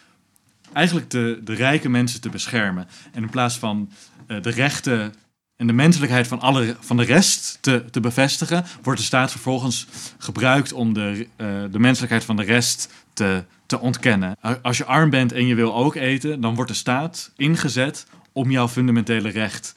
[0.72, 2.88] eigenlijk de, de rijke mensen te beschermen.
[3.12, 3.90] En in plaats van
[4.28, 5.14] uh, de rechten
[5.56, 9.86] en de menselijkheid van, alle, van de rest te, te bevestigen, wordt de staat vervolgens
[10.18, 14.36] gebruikt om de, uh, de menselijkheid van de rest te, te ontkennen.
[14.62, 18.50] Als je arm bent en je wil ook eten, dan wordt de staat ingezet om
[18.50, 19.74] jouw fundamentele recht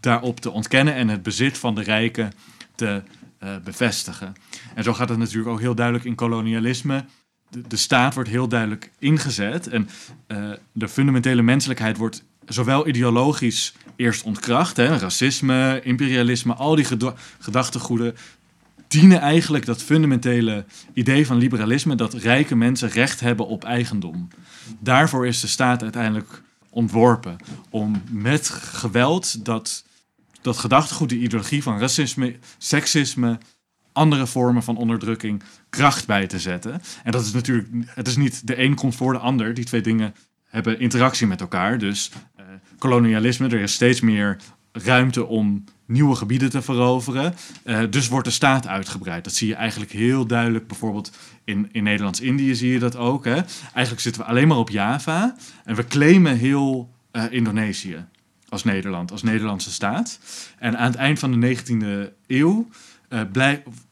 [0.00, 2.32] daarop te ontkennen en het bezit van de rijken
[2.74, 3.02] te
[3.42, 4.34] uh, bevestigen.
[4.74, 7.04] En zo gaat het natuurlijk ook heel duidelijk in kolonialisme
[7.68, 9.68] de, staat wordt heel duidelijk ingezet.
[9.68, 9.88] En
[10.28, 14.76] uh, de fundamentele menselijkheid wordt zowel ideologisch eerst ontkracht.
[14.76, 16.86] Hè, racisme, imperialisme, al die
[17.38, 18.16] gedachtegoeden.
[18.88, 24.28] dienen eigenlijk dat fundamentele idee van liberalisme dat rijke mensen recht hebben op eigendom.
[24.78, 27.36] Daarvoor is de staat uiteindelijk ontworpen
[27.70, 29.84] om met geweld dat,
[30.42, 33.38] dat gedachtegoed, de ideologie van racisme, seksisme,
[33.92, 36.82] andere vormen van onderdrukking kracht bij te zetten.
[37.02, 39.54] En dat is natuurlijk, het is niet de een komt voor de ander.
[39.54, 40.14] Die twee dingen
[40.44, 41.78] hebben interactie met elkaar.
[41.78, 42.10] Dus
[42.78, 44.36] kolonialisme, er is steeds meer
[44.72, 47.34] ruimte om nieuwe gebieden te veroveren.
[47.64, 49.24] Uh, dus wordt de staat uitgebreid.
[49.24, 51.10] Dat zie je eigenlijk heel duidelijk bijvoorbeeld
[51.44, 53.24] in, in Nederlands-Indië zie je dat ook.
[53.24, 53.40] Hè?
[53.72, 58.04] Eigenlijk zitten we alleen maar op Java en we claimen heel uh, Indonesië
[58.48, 60.18] als Nederland, als Nederlandse staat.
[60.58, 62.68] En aan het eind van de 19e eeuw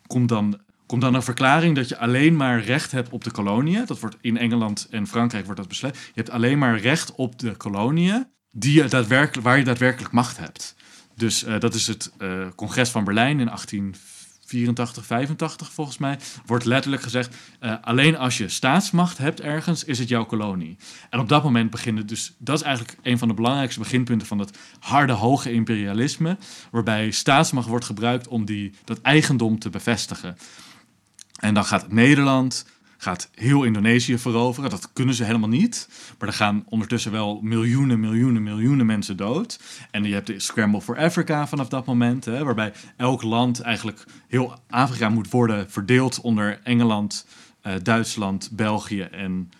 [0.07, 3.87] komt, dan, komt dan een verklaring dat je alleen maar recht hebt op de koloniën.
[3.87, 6.01] Dat wordt in Engeland en Frankrijk wordt dat besloten.
[6.01, 10.39] Je hebt alleen maar recht op de koloniën die je daadwerkelijk, waar je daadwerkelijk macht
[10.39, 10.75] hebt.
[11.15, 16.19] Dus uh, dat is het uh, congres van Berlijn in 1884, 85 volgens mij.
[16.47, 20.77] Wordt letterlijk gezegd, uh, alleen als je staatsmacht hebt ergens, is het jouw kolonie.
[21.11, 24.39] En op dat moment beginnen dus, dat is eigenlijk een van de belangrijkste beginpunten van
[24.39, 26.37] dat harde, hoge imperialisme.
[26.71, 30.37] Waarbij staatsmacht wordt gebruikt om die, dat eigendom te bevestigen.
[31.41, 32.67] En dan gaat Nederland,
[33.03, 34.71] gaat heel Indonesië veroveren.
[34.71, 35.89] Dat kunnen ze helemaal niet.
[36.19, 39.61] Maar er gaan ondertussen wel miljoenen, miljoenen, miljoenen mensen dood.
[39.91, 44.05] En je hebt de Scramble for Africa vanaf dat moment, hè, waarbij elk land eigenlijk
[44.29, 47.27] heel Afrika moet worden verdeeld onder Engeland,
[47.63, 49.51] uh, Duitsland, België en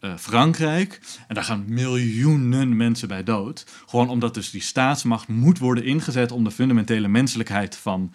[0.00, 1.00] uh, Frankrijk.
[1.28, 3.66] En daar gaan miljoenen mensen bij dood.
[3.86, 8.12] Gewoon omdat dus die staatsmacht moet worden ingezet om de fundamentele menselijkheid van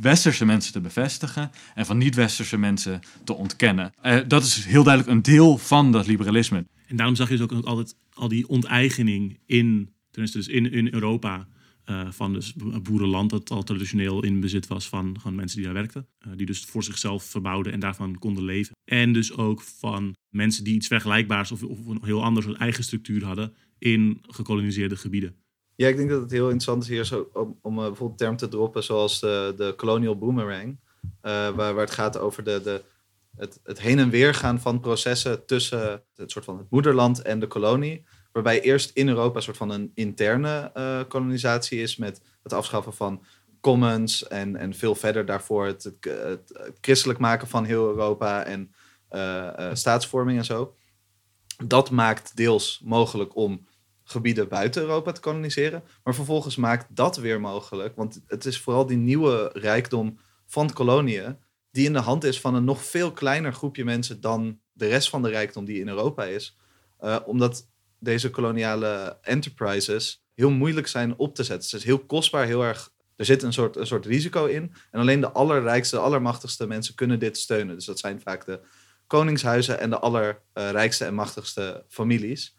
[0.00, 3.92] westerse mensen te bevestigen en van niet-westerse mensen te ontkennen.
[4.02, 6.66] Uh, dat is heel duidelijk een deel van dat liberalisme.
[6.86, 11.48] En daarom zag je dus ook altijd al die onteigening in, dus in, Europa,
[11.86, 15.74] uh, van dus boerenland dat al traditioneel in bezit was van, van mensen die daar
[15.74, 16.06] werkten.
[16.26, 18.76] Uh, die dus voor zichzelf verbouwden en daarvan konden leven.
[18.84, 22.84] En dus ook van mensen die iets vergelijkbaars of, of een heel anders een eigen
[22.84, 25.36] structuur hadden in gekoloniseerde gebieden.
[25.78, 28.36] Ja, ik denk dat het heel interessant is hier zo om, om uh, bijvoorbeeld term
[28.36, 30.78] te droppen zoals de, de colonial boomerang.
[31.22, 32.84] Uh, waar, het gaat over de, de,
[33.36, 37.40] het, het heen en weer gaan van processen tussen het, soort van het moederland en
[37.40, 38.04] de kolonie.
[38.32, 42.92] Waarbij eerst in Europa een soort van een interne uh, kolonisatie is met het afschaffen
[42.92, 43.24] van
[43.60, 48.72] commons en, en veel verder daarvoor het, het christelijk maken van heel Europa en
[49.72, 50.74] staatsvorming en zo.
[51.64, 53.66] Dat maakt deels mogelijk om
[54.10, 55.82] gebieden buiten Europa te koloniseren.
[56.04, 57.96] Maar vervolgens maakt dat weer mogelijk.
[57.96, 61.36] Want het is vooral die nieuwe rijkdom van koloniën.
[61.70, 64.20] die in de hand is van een nog veel kleiner groepje mensen.
[64.20, 66.56] dan de rest van de rijkdom die in Europa is.
[67.00, 71.70] Uh, omdat deze koloniale enterprises heel moeilijk zijn op te zetten.
[71.70, 72.92] Het is heel kostbaar, heel erg.
[73.16, 74.72] Er zit een soort, een soort risico in.
[74.90, 77.74] En alleen de allerrijkste, allermachtigste mensen kunnen dit steunen.
[77.74, 78.60] Dus dat zijn vaak de
[79.06, 82.56] koningshuizen en de allerrijkste en machtigste families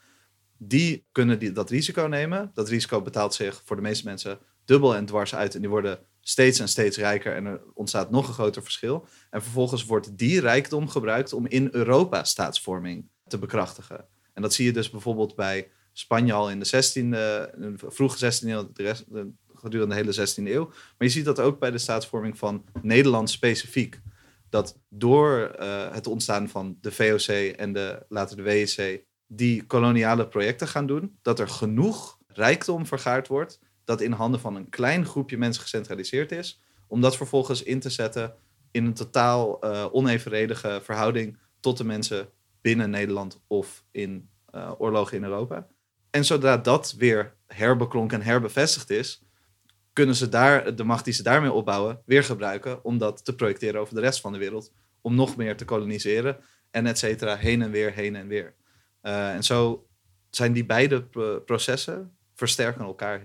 [0.60, 2.52] die kunnen die, dat risico nemen.
[2.54, 5.56] Dat risico betaalt zich voor de meeste mensen dubbel en dwars uit.
[5.56, 9.08] En die worden steeds en steeds rijker en er ontstaat nog een groter verschil.
[9.30, 14.06] En vervolgens wordt die rijkdom gebruikt om in Europa staatsvorming te bekrachtigen.
[14.34, 18.70] En dat zie je dus bijvoorbeeld bij Spanje al in de 16e, vroege 16e eeuw,
[18.74, 20.66] de gedurende de hele 16e eeuw.
[20.66, 24.02] Maar je ziet dat ook bij de staatsvorming van Nederland specifiek.
[24.50, 30.28] Dat door uh, het ontstaan van de VOC en de, later de WEC die koloniale
[30.28, 35.06] projecten gaan doen, dat er genoeg rijkdom vergaard wordt, dat in handen van een klein
[35.06, 38.36] groepje mensen gecentraliseerd is, om dat vervolgens in te zetten
[38.72, 42.30] in een totaal uh, onevenredige verhouding tot de mensen
[42.62, 45.68] binnen Nederland of in uh, oorlogen in Europa.
[46.10, 49.24] En zodra dat weer herbeklonken en herbevestigd is,
[49.94, 53.82] kunnen ze daar de macht die ze daarmee opbouwen weer gebruiken om dat te projecteren
[53.82, 56.38] over de rest van de wereld, om nog meer te koloniseren
[56.72, 58.56] en et cetera, heen en weer, heen en weer.
[59.10, 59.88] Uh, en zo
[60.30, 61.02] zijn die beide
[61.46, 63.22] processen versterken elkaar.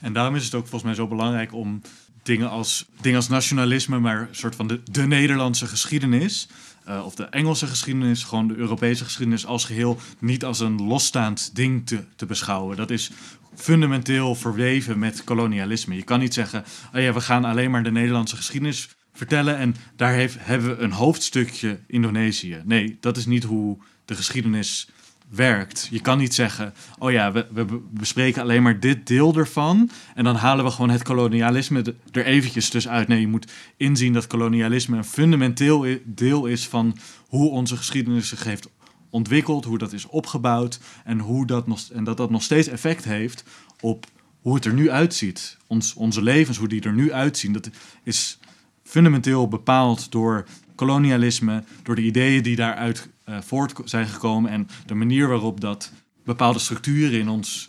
[0.00, 1.80] En daarom is het ook volgens mij zo belangrijk om
[2.22, 6.48] dingen als, dingen als nationalisme, maar een soort van de, de Nederlandse geschiedenis,
[6.88, 11.54] uh, of de Engelse geschiedenis, gewoon de Europese geschiedenis als geheel, niet als een losstaand
[11.54, 12.76] ding te, te beschouwen.
[12.76, 13.10] Dat is
[13.54, 15.96] fundamenteel verweven met kolonialisme.
[15.96, 16.64] Je kan niet zeggen,
[16.94, 20.82] oh ja, we gaan alleen maar de Nederlandse geschiedenis vertellen en daar heeft, hebben we
[20.82, 22.62] een hoofdstukje Indonesië.
[22.64, 24.88] Nee, dat is niet hoe de geschiedenis
[25.28, 25.88] werkt.
[25.90, 30.24] Je kan niet zeggen, oh ja, we, we bespreken alleen maar dit deel ervan en
[30.24, 33.08] dan halen we gewoon het kolonialisme er eventjes tussenuit.
[33.08, 36.96] Nee, je moet inzien dat kolonialisme een fundamenteel deel is van
[37.28, 38.68] hoe onze geschiedenis zich heeft
[39.10, 43.04] ontwikkeld, hoe dat is opgebouwd en, hoe dat, nog, en dat dat nog steeds effect
[43.04, 43.44] heeft
[43.80, 44.06] op
[44.40, 45.56] hoe het er nu uitziet.
[45.66, 47.70] Ons, onze levens, hoe die er nu uitzien, dat
[48.02, 48.38] is
[48.82, 54.94] fundamenteel bepaald door kolonialisme, door de ideeën die daaruit uh, voort zijn gekomen en de
[54.94, 55.92] manier waarop dat
[56.24, 57.68] bepaalde structuren in ons,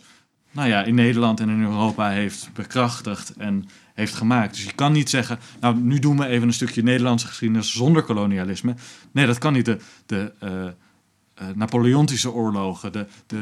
[0.50, 4.54] nou ja, in Nederland en in Europa heeft bekrachtigd en heeft gemaakt.
[4.54, 8.02] Dus je kan niet zeggen, nou nu doen we even een stukje Nederlandse geschiedenis zonder
[8.02, 8.74] kolonialisme.
[9.12, 9.64] Nee, dat kan niet.
[9.64, 13.40] De, de uh, uh, Napoleontische oorlogen, de, de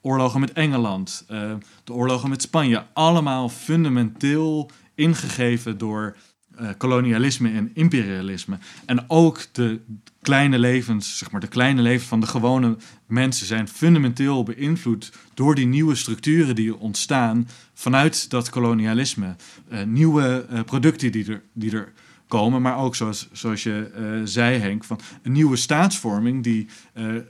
[0.00, 1.24] oorlogen met Engeland,
[1.84, 6.16] de oorlogen met Spanje, allemaal fundamenteel ingegeven door
[6.60, 8.58] uh, kolonialisme en imperialisme.
[8.86, 9.80] En ook de
[10.22, 12.76] kleine levens, zeg maar, de kleine levens van de gewone
[13.06, 19.36] mensen zijn fundamenteel beïnvloed door die nieuwe structuren die ontstaan vanuit dat kolonialisme.
[19.72, 21.92] Uh, nieuwe uh, producten die er, die er
[22.28, 26.68] komen, maar ook zoals, zoals je zei, Henk, van een nieuwe staatsvorming die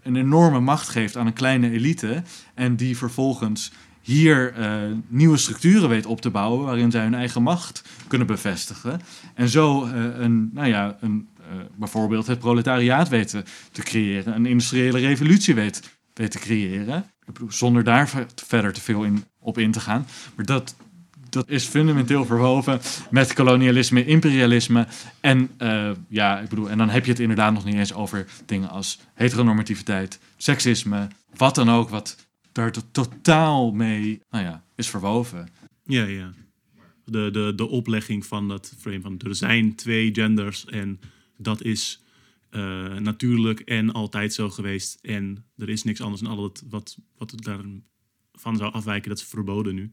[0.03, 2.23] een enorme macht geeft aan een kleine elite
[2.55, 3.73] en die vervolgens
[4.07, 9.01] hier uh, nieuwe structuren weet op te bouwen waarin zij hun eigen macht kunnen bevestigen.
[9.35, 11.47] En zo uh, een, nou ja, een, uh,
[11.77, 15.83] bijvoorbeeld het proletariaat weten te creëren, een industriële revolutie weet
[16.13, 17.05] te creëren.
[17.49, 20.07] Zonder daar verder te veel in, op in te gaan.
[20.35, 20.75] Maar dat,
[21.29, 22.81] dat is fundamenteel verwoven
[23.11, 24.87] met kolonialisme, imperialisme.
[25.21, 25.51] En,
[26.09, 28.99] ja, ik bedoel, en dan heb je het inderdaad nog niet eens over dingen als
[29.15, 32.26] heteronormativiteit, seksisme, wat dan ook, wat
[32.57, 35.49] daar totaal mee nou ja, is verwoven.
[35.85, 36.33] Ja, ja.
[37.05, 41.01] De, de, de oplegging van dat frame van er zijn twee genders en
[41.37, 42.03] dat is
[42.51, 44.99] uh, natuurlijk en altijd zo geweest.
[45.03, 49.25] En er is niks anders en al het wat, wat daarvan zou afwijken, dat is
[49.25, 49.93] verboden nu.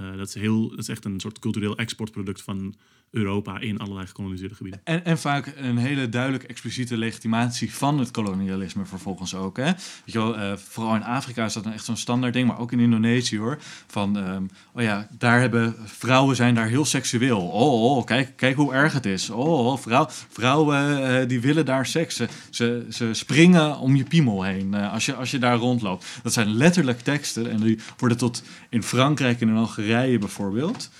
[0.00, 2.74] Uh, dat, is heel, dat is echt een soort cultureel exportproduct van
[3.14, 4.80] Europa in allerlei gekoloniseerde gebieden.
[4.84, 9.56] En, en vaak een hele duidelijk expliciete legitimatie van het kolonialisme vervolgens ook.
[9.56, 9.64] Hè?
[9.64, 12.72] Weet je wel, uh, vooral in Afrika is dat echt zo'n standaard ding, maar ook
[12.72, 13.58] in Indonesië hoor.
[13.86, 17.40] Van, um, oh ja, daar hebben vrouwen zijn daar heel seksueel.
[17.40, 19.30] Oh, oh kijk, kijk hoe erg het is.
[19.30, 22.20] Oh, oh vrouw, vrouwen uh, die willen daar seks.
[22.50, 26.06] Ze, ze springen om je piemel heen uh, als, je, als je daar rondloopt.
[26.22, 30.90] Dat zijn letterlijk teksten en die worden tot in Frankrijk en in Algerije bijvoorbeeld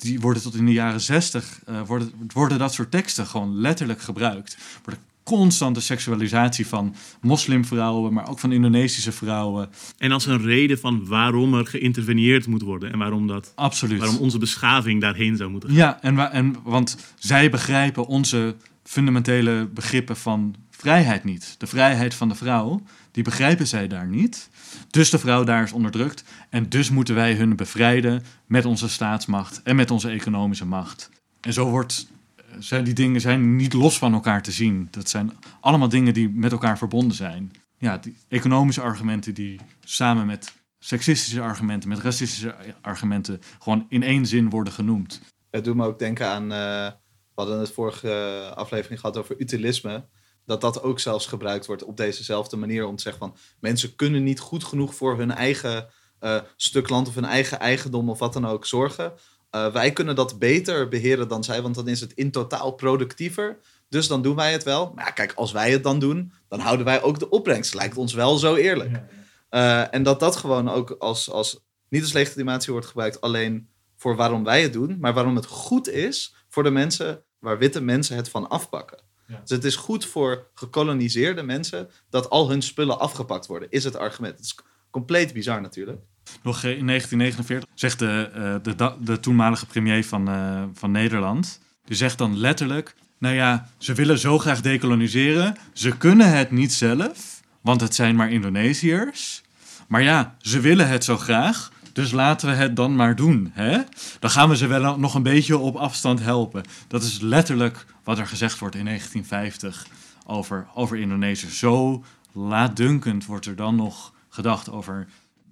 [0.00, 4.00] die worden tot in de jaren zestig, uh, worden, worden dat soort teksten gewoon letterlijk
[4.00, 4.56] gebruikt.
[4.84, 9.70] Wordt constante seksualisatie van moslimvrouwen, maar ook van Indonesische vrouwen.
[9.98, 13.52] En als een reden van waarom er geïnterveneerd moet worden en waarom dat.
[13.54, 13.98] Absoluut.
[13.98, 15.78] Waarom onze beschaving daarheen zou moeten gaan.
[15.78, 21.54] Ja, en, en want zij begrijpen onze fundamentele begrippen van vrijheid niet.
[21.58, 24.49] De vrijheid van de vrouw, die begrijpen zij daar niet.
[24.90, 26.24] Dus de vrouw daar is onderdrukt.
[26.50, 31.10] En dus moeten wij hun bevrijden met onze staatsmacht en met onze economische macht.
[31.40, 32.06] En zo wordt,
[32.36, 34.88] eh, zijn die dingen zijn niet los van elkaar te zien.
[34.90, 37.52] Dat zijn allemaal dingen die met elkaar verbonden zijn.
[37.78, 44.26] Ja, die economische argumenten die samen met seksistische argumenten, met racistische argumenten gewoon in één
[44.26, 45.20] zin worden genoemd.
[45.50, 50.04] Het doet me ook denken aan, uh, we hadden het vorige aflevering gehad over utilisme
[50.50, 54.22] dat dat ook zelfs gebruikt wordt op dezezelfde manier om te zeggen van mensen kunnen
[54.22, 55.88] niet goed genoeg voor hun eigen
[56.20, 59.12] uh, stuk land of hun eigen eigendom of wat dan ook zorgen.
[59.54, 63.58] Uh, wij kunnen dat beter beheren dan zij, want dan is het in totaal productiever.
[63.88, 64.92] Dus dan doen wij het wel.
[64.94, 67.74] Maar ja, kijk, als wij het dan doen, dan houden wij ook de opbrengst.
[67.74, 69.02] Lijkt ons wel zo eerlijk.
[69.50, 74.16] Uh, en dat dat gewoon ook als, als, niet als legitimatie wordt gebruikt alleen voor
[74.16, 78.16] waarom wij het doen, maar waarom het goed is voor de mensen waar witte mensen
[78.16, 79.09] het van afpakken.
[79.40, 83.96] Dus het is goed voor gekoloniseerde mensen dat al hun spullen afgepakt worden, is het
[83.96, 84.36] argument.
[84.36, 84.56] Het is
[84.90, 86.00] compleet bizar natuurlijk.
[86.42, 91.96] Nog in 1949 zegt de, uh, de, de, toenmalige premier van, uh, van Nederland, die
[91.96, 97.40] zegt dan letterlijk, nou ja, ze willen zo graag decoloniseren, ze kunnen het niet zelf,
[97.60, 99.42] want het zijn maar Indonesiërs.
[99.88, 103.50] Maar ja, ze willen het zo graag, dus laten we het dan maar doen.
[103.52, 103.78] Hè?
[104.18, 106.62] Dan gaan we ze wel nog een beetje op afstand helpen.
[106.88, 109.86] Dat is letterlijk wat er gezegd wordt in 1950
[110.26, 111.48] over, over Indonesië.
[111.50, 115.08] Zo laatdunkend wordt er dan nog gedacht over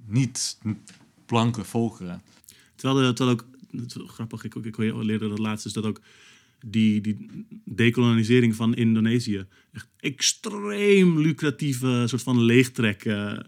[0.06, 2.22] niet-blanke volkeren.
[2.74, 3.46] Terwijl, de, terwijl ook,
[4.10, 6.00] grappig, ik, ik leerde dat laatst, is dat ook
[6.60, 13.38] die, die decolonisering van Indonesië echt extreem lucratieve soort van leegtrek uh,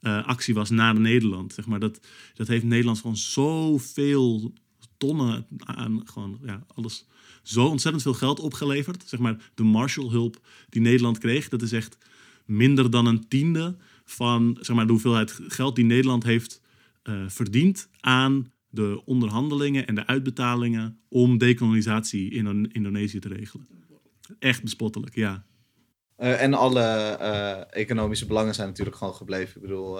[0.00, 1.52] actie was naar Nederland.
[1.52, 1.80] Zeg maar.
[1.80, 2.00] dat,
[2.34, 4.52] dat heeft Nederland gewoon zoveel
[4.96, 7.06] tonnen aan gewoon, ja, alles
[7.42, 9.04] zo ontzettend veel geld opgeleverd.
[9.06, 11.98] Zeg maar, de Marshallhulp die Nederland kreeg, dat is echt
[12.44, 16.60] minder dan een tiende van zeg maar, de hoeveelheid geld die Nederland heeft
[17.04, 23.66] uh, verdiend aan de onderhandelingen en de uitbetalingen om dekolonisatie in Indonesië te regelen.
[24.38, 25.46] Echt bespottelijk, ja.
[26.18, 29.56] Uh, en alle uh, economische belangen zijn natuurlijk gewoon gebleven.
[29.56, 29.98] Ik bedoel,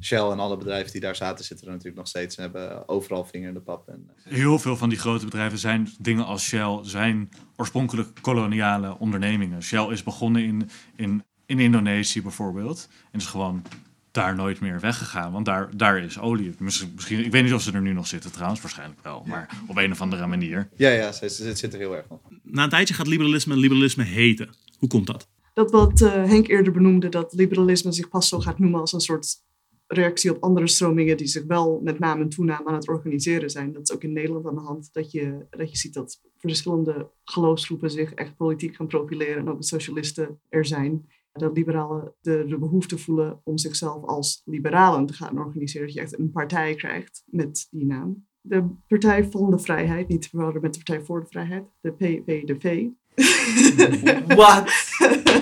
[0.00, 3.24] Shell en alle bedrijven die daar zaten, zitten er natuurlijk nog steeds en hebben overal
[3.24, 3.88] vinger in de pap.
[3.88, 9.62] En, Heel veel van die grote bedrijven zijn dingen als Shell, zijn oorspronkelijk koloniale ondernemingen.
[9.62, 12.88] Shell is begonnen in, in, in Indonesië bijvoorbeeld.
[13.10, 13.62] En is gewoon
[14.10, 16.54] daar nooit meer weggegaan, want daar, daar is olie.
[16.58, 19.24] Misschien, misschien, ik weet niet of ze er nu nog zitten trouwens, waarschijnlijk wel.
[19.26, 20.68] Maar op een of andere manier.
[20.76, 22.20] ja, ja, het zit, zit er heel erg nog.
[22.42, 24.54] Na een tijdje gaat liberalisme liberalisme heten.
[24.78, 25.28] Hoe komt dat?
[25.52, 29.00] Dat wat eh, Henk eerder benoemde, dat liberalisme zich pas zo gaat noemen als een
[29.00, 29.42] soort
[29.86, 33.72] reactie op andere stromingen die zich wel met naam en toenaam aan het organiseren zijn.
[33.72, 37.10] Dat is ook in Nederland aan de hand, dat je, dat je ziet dat verschillende
[37.24, 41.06] geloofsgroepen zich echt politiek gaan profileren en ook de socialisten er zijn.
[41.32, 45.86] Dat liberalen de, de behoefte voelen om zichzelf als liberalen te gaan organiseren.
[45.86, 48.26] Dat je echt een partij krijgt met die naam.
[48.40, 51.92] De Partij van de Vrijheid, niet te verwarren met de Partij voor de Vrijheid, de
[51.92, 52.88] PVDV.
[54.36, 54.64] What?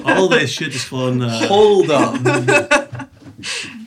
[0.03, 1.23] All this shit is gewoon...
[1.23, 2.19] eh, Hold on.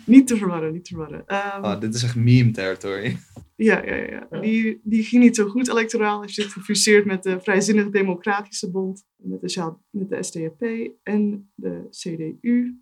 [0.06, 1.24] Niet te verwarren, niet te verwarren.
[1.28, 3.18] Ehm, Oh, dit is echt meme territory.
[3.56, 4.28] Ja, ja, ja.
[4.32, 4.40] ja.
[4.40, 6.20] Die, die ging niet zo goed electoraal.
[6.20, 10.62] Hij zit gefuseerd met de Vrijzinnige Democratische Bond, met de, met de SDAP
[11.04, 12.78] en de CDU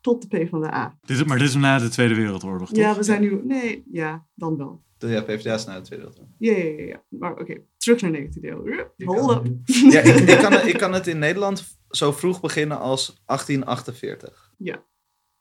[0.00, 0.98] tot de PvdA.
[1.00, 2.78] Dit, is- maar dit is na de Tweede Wereldoorlog, toch?
[2.78, 3.40] Ja, we zijn nu...
[3.44, 4.84] Nee, ja, dan wel.
[4.98, 6.34] De ja, PvdA is na de Tweede Wereldoorlog.
[6.38, 6.86] Ja, ja, ja.
[6.86, 7.02] ja.
[7.18, 7.56] Maar oké,
[7.86, 8.66] terug naar 19 deel.
[9.04, 9.52] Hold up.
[9.92, 14.50] Ja, ik, ik, kan, het- ik kan het in Nederland zo vroeg beginnen als 1848.
[14.58, 14.82] Ja.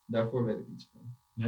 [0.05, 1.03] Daarvoor weet ik iets van.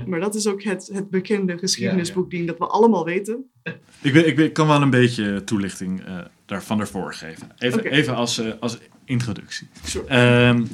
[0.09, 3.51] Maar dat is ook het, het bekende geschiedenisboekding dat we allemaal weten.
[4.01, 7.51] Ik, weet, ik, weet- ik kan wel een beetje toelichting eh, daarvan ervoor geven.
[7.57, 9.67] Even, even als, eh, als introductie.
[9.83, 10.07] Sure.
[10.07, 10.65] Ehm,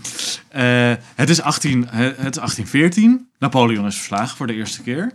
[0.49, 3.29] eh, het, is 18, he- het is 1814.
[3.39, 5.11] Napoleon is verslagen voor de eerste keer.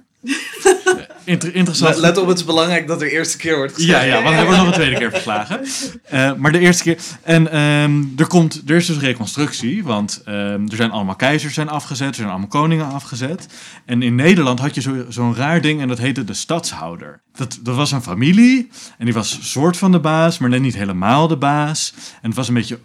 [1.29, 1.91] Inter- interessant.
[1.95, 3.93] Let, let op, het is belangrijk dat er eerste keer wordt gezegd.
[3.93, 5.61] Ja, ja, want hij wordt nog een tweede keer verslagen.
[6.09, 6.99] Eh, maar de eerste keer.
[7.23, 9.85] En ehm, er, komt, er is dus reconstructie.
[9.85, 12.09] Want ehm, er zijn allemaal keizers zijn afgezet.
[12.09, 13.47] Er zijn allemaal koningen afgezet.
[13.85, 15.81] En in Nederland had je zo- zo'n raar ding.
[15.81, 17.21] En dat heette de stadshouder.
[17.37, 18.69] Dat, dat was een familie.
[18.99, 20.39] En die was soort van de baas.
[20.39, 21.93] Maar net niet helemaal de baas.
[22.23, 22.79] En het was een beetje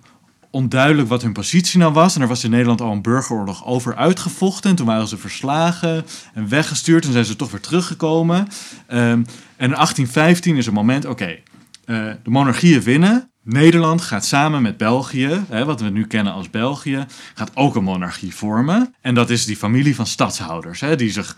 [0.53, 2.15] onduidelijk wat hun positie nou was.
[2.15, 4.69] En er was in Nederland al een burgeroorlog over uitgevochten.
[4.69, 7.05] En toen waren ze verslagen en weggestuurd.
[7.05, 8.47] En zijn ze toch weer teruggekomen.
[8.87, 9.23] Ehm,
[9.57, 11.39] en in 1815 is een moment, oké,
[11.85, 13.31] eh, de monarchieën winnen.
[13.43, 17.83] Nederland gaat samen met België, hè, wat we nu kennen als België, gaat ook een
[17.83, 18.95] monarchie vormen.
[19.01, 21.37] En dat is die familie van stadshouders, hè, die zich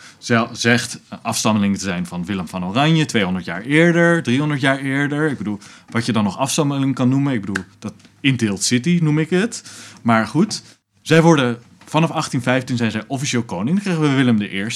[0.52, 5.30] zegt afstammeling te zijn van Willem van Oranje, 200 jaar eerder, 300 jaar eerder.
[5.30, 9.20] Ik bedoel, wat je dan nog afstammeling kan noemen, ik bedoel, dat Inteelt City noem
[9.20, 9.64] ik het.
[10.02, 10.64] Maar goed,
[11.02, 13.76] zij worden vanaf 1815 zijn zij officieel koning.
[13.76, 14.68] Dan krijgen we Willem I.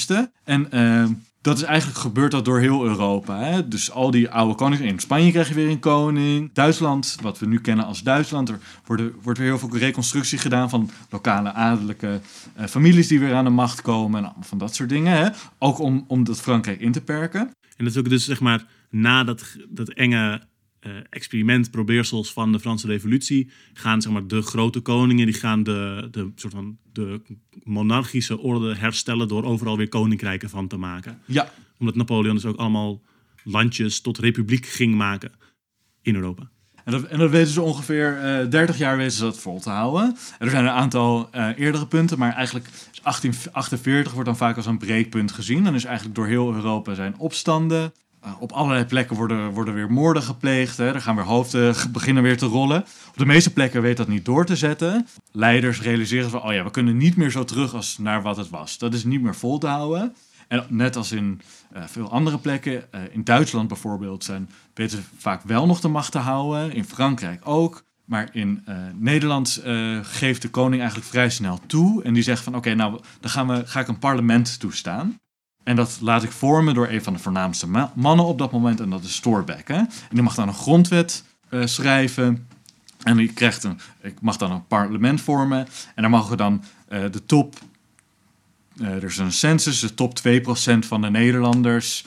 [0.44, 1.04] En eh,
[1.40, 3.38] dat is eigenlijk gebeurd dat door heel Europa.
[3.38, 3.68] Hè?
[3.68, 4.86] Dus al die oude koningen.
[4.86, 6.50] In Spanje krijg je weer een koning.
[6.52, 8.48] Duitsland, wat we nu kennen als Duitsland.
[8.48, 12.20] Er worden, wordt weer heel veel reconstructie gedaan van lokale adellijke
[12.54, 14.24] eh, families die weer aan de macht komen.
[14.24, 15.16] En van dat soort dingen.
[15.16, 15.28] Hè?
[15.58, 17.40] Ook om, om dat Frankrijk in te perken.
[17.40, 20.42] En dat is ook dus zeg maar na dat, dat enge
[20.80, 25.62] eh, experiment, probeersels van de Franse Revolutie, gaan zeg maar de grote koningen die gaan
[25.62, 27.20] de, de soort van de
[27.62, 31.18] monarchische orde herstellen door overal weer koninkrijken van te maken.
[31.24, 33.02] Ja, Omdat Napoleon dus ook allemaal
[33.44, 35.32] landjes tot republiek ging maken
[36.02, 36.50] in Europa.
[36.84, 39.70] En dat, en dat weten ze ongeveer eh 30 jaar weten ze dat vol te
[39.70, 40.04] houden.
[40.38, 44.56] En er zijn een aantal eh, eerdere punten, maar eigenlijk is 1848 wordt dan vaak
[44.56, 45.64] als een breekpunt gezien.
[45.64, 47.92] Dan is eigenlijk door heel Europa zijn opstanden.
[48.20, 50.76] Eh, op allerlei plekken worden, worden weer moorden gepleegd.
[50.76, 50.94] Hè.
[50.94, 52.84] Er gaan weer hoofden beginnen weer te rollen.
[53.08, 55.06] Op de meeste plekken weet dat niet door te zetten.
[55.32, 58.50] Leiders realiseren van, oh ja, we kunnen niet meer zo terug als naar wat het
[58.50, 58.78] was.
[58.78, 60.14] Dat is niet meer vol te houden.
[60.48, 61.40] En net als in
[61.72, 65.88] eh, veel andere plekken, eh, in Duitsland bijvoorbeeld, zijn, weten ze vaak wel nog de
[65.88, 66.72] macht te houden.
[66.72, 67.82] In Frankrijk ook.
[68.04, 68.64] Maar in
[68.94, 69.62] Nederland
[70.02, 72.02] geeft de koning eigenlijk vrij snel toe.
[72.02, 75.18] En die zegt van oké, nou dan gaan we, ga ik een parlement toestaan.
[75.62, 78.80] En dat laat ik vormen door een van de voornaamste ma- mannen op dat moment.
[78.80, 79.72] En dat is Thorbecke.
[79.72, 82.48] En die mag dan een grondwet eh, schrijven.
[83.02, 85.58] En die krijgt een, ik mag dan een parlement vormen.
[85.94, 87.58] En daar mogen dan eh, de top
[88.76, 92.04] eh, er is een census, de top 2% van de Nederlanders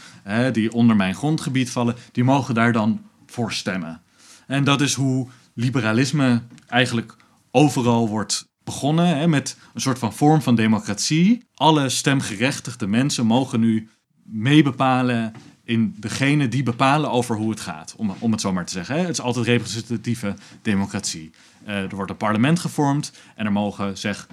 [0.51, 4.01] die onder mijn grondgebied vallen, die mogen daar dan voor stemmen.
[4.47, 7.15] En dat is hoe liberalisme eigenlijk
[7.51, 11.43] overal wordt begonnen, hè, met een soort van vorm van democratie.
[11.55, 13.89] Alle stemgerechtigde mensen mogen nu
[14.23, 15.33] meebepalen
[15.63, 18.95] in degene die bepalen over hoe het gaat, om, om het zo maar te zeggen.
[18.95, 19.01] Hè.
[19.01, 21.31] Het is altijd representatieve democratie.
[21.65, 24.27] Eh, er wordt een parlement gevormd en er mogen zeg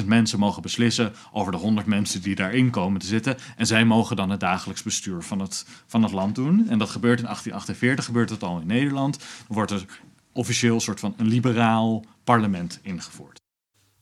[0.00, 3.36] 10.000 mensen mogen beslissen over de 100 mensen die daarin komen te zitten.
[3.56, 6.68] En zij mogen dan het dagelijks bestuur van het, van het land doen.
[6.68, 9.18] En dat gebeurt in 1848, gebeurt het al in Nederland.
[9.18, 9.84] Dan wordt er
[10.32, 13.44] officieel een soort van een liberaal parlement ingevoerd.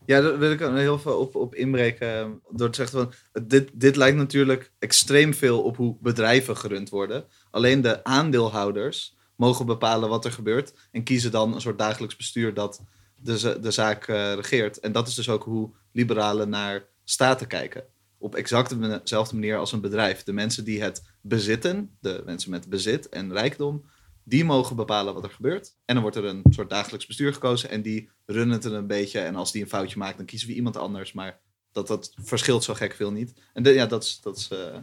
[0.05, 2.07] Ja, daar wil ik heel veel op, op inbreken.
[2.07, 6.89] eh, Door te zeggen van, dit, dit lijkt natuurlijk extreem veel op hoe bedrijven gerund
[6.89, 7.25] worden.
[7.51, 10.73] Alleen de aandeelhouders mogen bepalen wat er gebeurt.
[10.91, 12.81] En kiezen dan een soort dagelijks bestuur dat
[13.15, 14.79] de, de zaak eh, regeert.
[14.79, 17.83] En dat is dus ook hoe liberalen naar staten kijken.
[18.17, 20.23] Op exact dezelfde manier als een bedrijf.
[20.23, 23.85] De mensen die het bezitten, de mensen met bezit en rijkdom,
[24.27, 25.75] die mogen bepalen wat er gebeurt.
[25.85, 29.19] En dan wordt er een soort dagelijks bestuur gekozen en die runnen het een beetje.
[29.19, 31.13] En als die een foutje maakt, dan kiezen we iemand anders.
[31.13, 31.39] Maar
[31.71, 33.33] dat, dat verschilt zo gek veel niet.
[33.53, 34.19] En de- ja, dat is...
[34.21, 34.77] Dat is eh,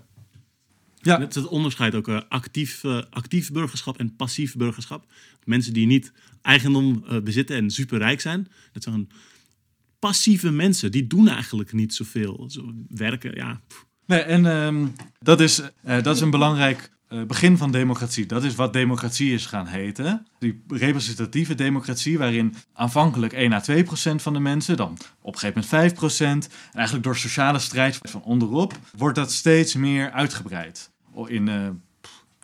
[1.00, 1.20] Ja.
[1.20, 5.04] Het is het onderscheid ook eh, actief, eh, actief burgerschap en passief burgerschap.
[5.44, 6.12] Mensen die niet
[6.42, 8.48] eigendom eh, bezitten en superrijk zijn.
[8.72, 9.08] Dat zijn
[9.98, 10.90] passieve mensen.
[10.90, 12.44] Die doen eigenlijk niet zoveel.
[12.50, 13.60] Zo werken, ja.
[13.68, 13.86] pff.
[14.06, 14.86] Nee, en ehm,
[15.18, 16.90] dat, is, eh, dat is een belangrijk
[17.26, 18.26] begin van democratie.
[18.26, 20.26] Dat is wat democratie is gaan heten.
[20.38, 25.38] Die representatieve democratie, waarin aanvankelijk 1 à 2 procent van de mensen, dan op een
[25.38, 30.10] gegeven moment 5 procent, en eigenlijk door sociale strijd van onderop, wordt dat steeds meer
[30.10, 30.90] uitgebreid.
[31.26, 31.68] In, eh,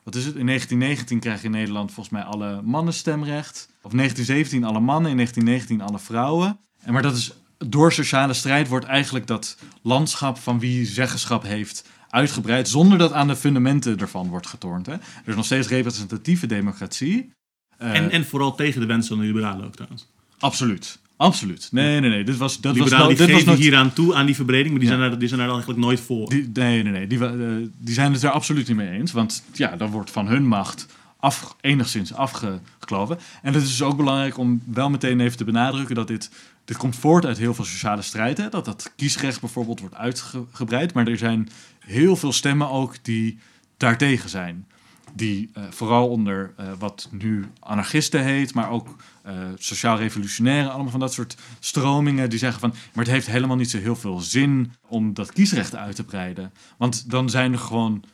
[0.02, 0.34] wat is het?
[0.34, 3.68] In 1919 krijg je in Nederland volgens mij alle mannen stemrecht.
[3.82, 6.58] Of 1917 alle mannen, in 1919 alle vrouwen.
[6.82, 11.88] En maar dat is door sociale strijd wordt eigenlijk dat landschap van wie zeggenschap heeft
[12.10, 14.86] uitgebreid, zonder dat aan de fundamenten ervan wordt getornd.
[14.86, 14.92] Hè?
[14.92, 17.30] Er is nog steeds representatieve democratie.
[17.78, 20.06] Eh, En, en vooral tegen de wensen van de liberalen ook trouwens.
[20.38, 20.98] Absoluut.
[21.16, 21.68] Absoluut.
[21.72, 22.24] Nee, nee, nee.
[22.24, 24.70] Dit was, dat was, liberalen nou- dit was nooit- aan toe, aan die verbreding.
[24.70, 24.96] Maar die, Ja.
[24.96, 26.28] zijn, daar, die zijn daar eigenlijk nooit voor.
[26.28, 27.06] Die, nee, nee, nee.
[27.06, 27.32] Die, eh,
[27.78, 29.12] die zijn het er absoluut niet mee eens.
[29.12, 30.86] Want ja, dan wordt van hun macht
[31.20, 33.18] af, enigszins afgekloven.
[33.42, 36.30] En het is dus ook belangrijk om wel meteen even te benadrukken dat dit,
[36.64, 38.38] dit komt voort uit heel veel sociale strijd.
[38.38, 38.48] Hè?
[38.48, 40.92] Dat dat kiesrecht bijvoorbeeld wordt uitgebreid.
[40.94, 41.48] Maar er zijn
[41.88, 43.38] heel veel stemmen ook die
[43.76, 44.66] daartegen zijn.
[45.14, 51.00] Die eh, vooral onder eh, wat nu anarchisten heet, maar ook eh, sociaal-revolutionairen, allemaal van
[51.00, 54.72] dat soort stromingen die zeggen van, maar het heeft helemaal niet zo heel veel zin
[54.88, 56.52] om dat kiesrecht uit te breiden.
[56.76, 58.04] Want dan zijn er gewoon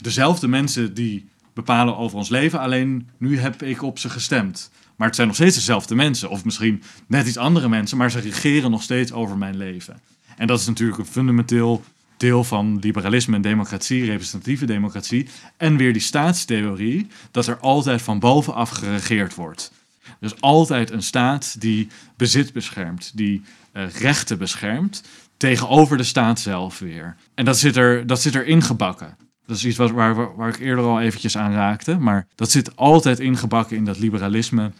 [0.00, 4.70] dezelfde mensen die bepalen over ons leven, alleen nu heb ik op ze gestemd.
[4.96, 8.20] Maar het zijn nog steeds dezelfde mensen, of misschien net iets andere mensen, maar ze
[8.20, 10.00] regeren nog steeds over mijn leven.
[10.36, 11.82] En dat is natuurlijk een fundamenteel
[12.22, 15.28] deel van liberalisme en democratie, representatieve democratie.
[15.56, 19.72] En weer die staatstheorie, dat er altijd van bovenaf geregeerd wordt.
[20.20, 23.42] Is altijd een staat die bezit beschermt, die
[23.72, 25.02] eh, rechten beschermt,
[25.36, 27.16] tegenover de staat zelf weer.
[27.34, 29.16] En dat zit er, dat zit er ingebakken.
[29.46, 31.98] Dat is iets wat, waar, waar, waar ik eerder al eventjes aan raakte.
[31.98, 34.72] Maar dat zit altijd ingebakken in dat liberalisme.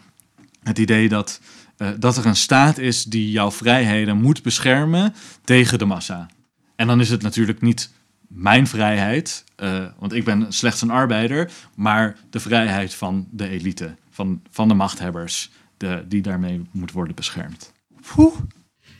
[0.63, 1.41] Het idee dat,
[1.77, 5.13] eh, dat er een staat is die jouw vrijheden moet beschermen
[5.43, 6.27] tegen de massa.
[6.75, 7.91] En dan is het natuurlijk niet
[8.27, 13.95] mijn vrijheid, eh, want ik ben slechts een arbeider, maar de vrijheid van de elite,
[14.09, 17.73] van, van de machthebbers, de, die daarmee moet worden beschermd.
[18.13, 18.35] Poeh.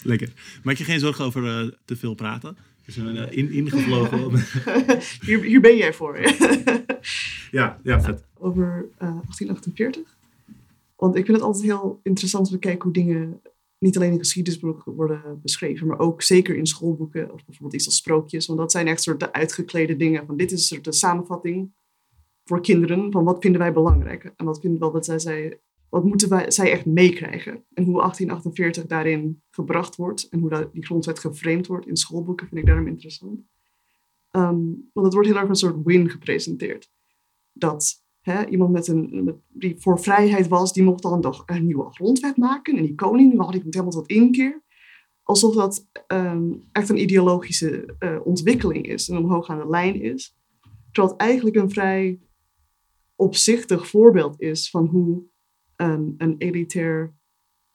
[0.04, 0.34] Lekker.
[0.64, 2.58] Maak je geen zorgen over eh, te veel praten.
[2.86, 4.32] We zijn eh, in, ingevlogen.
[5.26, 6.20] Hier, hier ben jij voor.
[7.52, 8.24] ja, ja, vet.
[8.38, 10.16] Over eh, 1848.
[10.96, 13.42] Want ik vind het altijd heel interessant om te kijken hoe dingen
[13.84, 17.96] niet alleen in geschiedenisboeken worden beschreven, maar ook zeker in schoolboeken of bijvoorbeeld iets als
[17.96, 18.46] sprookjes.
[18.46, 20.26] Want dat zijn echt soort de uitgeklede dingen.
[20.26, 21.72] Van dit is een soort de samenvatting
[22.44, 25.60] voor kinderen van wat vinden wij belangrijk en wat vinden we dat zij, zij
[25.90, 27.52] wat moeten wij, zij echt meekrijgen.
[27.74, 32.60] En hoe 1848 daarin gebracht wordt en hoe die grondwet geframed wordt in schoolboeken vind
[32.60, 33.42] ik daarom interessant.
[34.30, 34.64] Ehm,
[34.94, 36.92] want het wordt heel erg een soort win gepresenteerd.
[37.52, 38.03] Dat
[38.50, 42.38] iemand met een, met- die voor vrijheid was, die mocht dan toch een nieuwe grondwet
[42.38, 42.78] maken.
[42.78, 44.62] En die koning, die had ik helemaal tot inkeer.
[45.24, 50.38] Alsof dat ehm, echt een ideologische eh, ontwikkeling is, een omhooggaande lijn is.
[50.92, 52.20] Terwijl het eigenlijk een vrij
[53.16, 55.24] opzichtig voorbeeld is van hoe
[55.76, 57.16] een, een elitair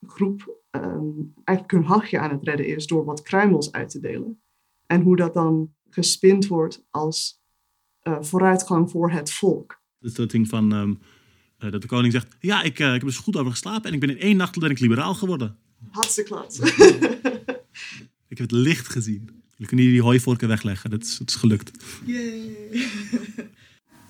[0.07, 1.11] groep ehm,
[1.45, 4.43] eigenlijk hun hachje aan het redden is door wat kruimels uit te delen.
[4.87, 7.43] En hoe dat dan gespind wordt als
[7.99, 9.78] eh, vooruitgang voor het volk.
[10.01, 10.95] Dus dat ding van ehm,
[11.59, 13.85] eh, dat de koning zegt: Ja, ik, eh, ik heb er zo goed over geslapen
[13.85, 15.57] en ik ben in één nacht ben ik liberaal geworden.
[15.91, 16.59] Hartstikke klats.
[18.29, 19.23] Ik heb het licht gezien.
[19.25, 20.91] Jullie kunnen hier die hooivorken wegleggen.
[20.91, 21.71] Dat is, het is gelukt.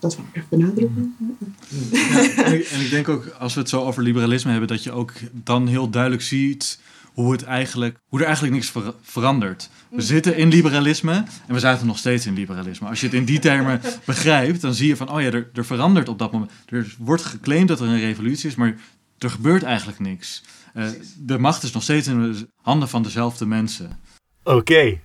[0.00, 1.14] dat wil ik even benadrukken.
[2.70, 5.66] En ik denk ook, als we het zo over liberalisme hebben, dat je ook dan
[5.66, 6.80] heel duidelijk ziet
[7.18, 9.70] hoe, het eigenlijk, hoe er eigenlijk niks ver- verandert.
[9.90, 12.88] We zitten in liberalisme en we zaten nog steeds in liberalisme.
[12.88, 15.64] Als je het in die termen begrijpt, dan zie je van, oh ja, er, er
[15.64, 16.50] verandert op dat moment.
[16.66, 18.76] Er wordt geclaimd dat er een revolutie is, maar
[19.18, 20.42] er gebeurt eigenlijk niks.
[20.74, 20.86] Eh,
[21.18, 23.98] de macht is nog steeds in de handen van dezelfde mensen.
[24.42, 25.00] Oké,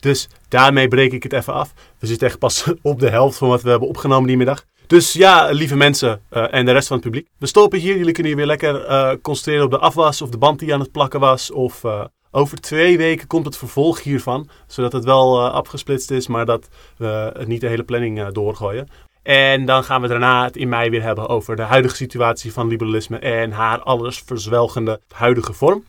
[0.00, 1.74] dus daarmee breek ik het even af.
[1.98, 4.64] We zitten echt pas op de helft van wat we hebben opgenomen die middag.
[4.88, 7.28] Dus ja, lieve mensen eh, en de rest van het publiek.
[7.38, 7.96] We stoppen hier.
[7.96, 10.80] Jullie kunnen hier weer lekker eh, concentreren op de afwas of de band die aan
[10.80, 11.50] het plakken was.
[11.50, 16.46] Of eh, Over twee weken komt het vervolg hiervan, zodat het wel afgesplitst is, maar
[16.46, 18.88] dat we het niet de hele planning doorgooien.
[19.22, 22.68] En dan gaan we daarna het in mei weer hebben over de huidige situatie van
[22.68, 25.84] liberalisme en haar alles verzwelgende huidige vorm.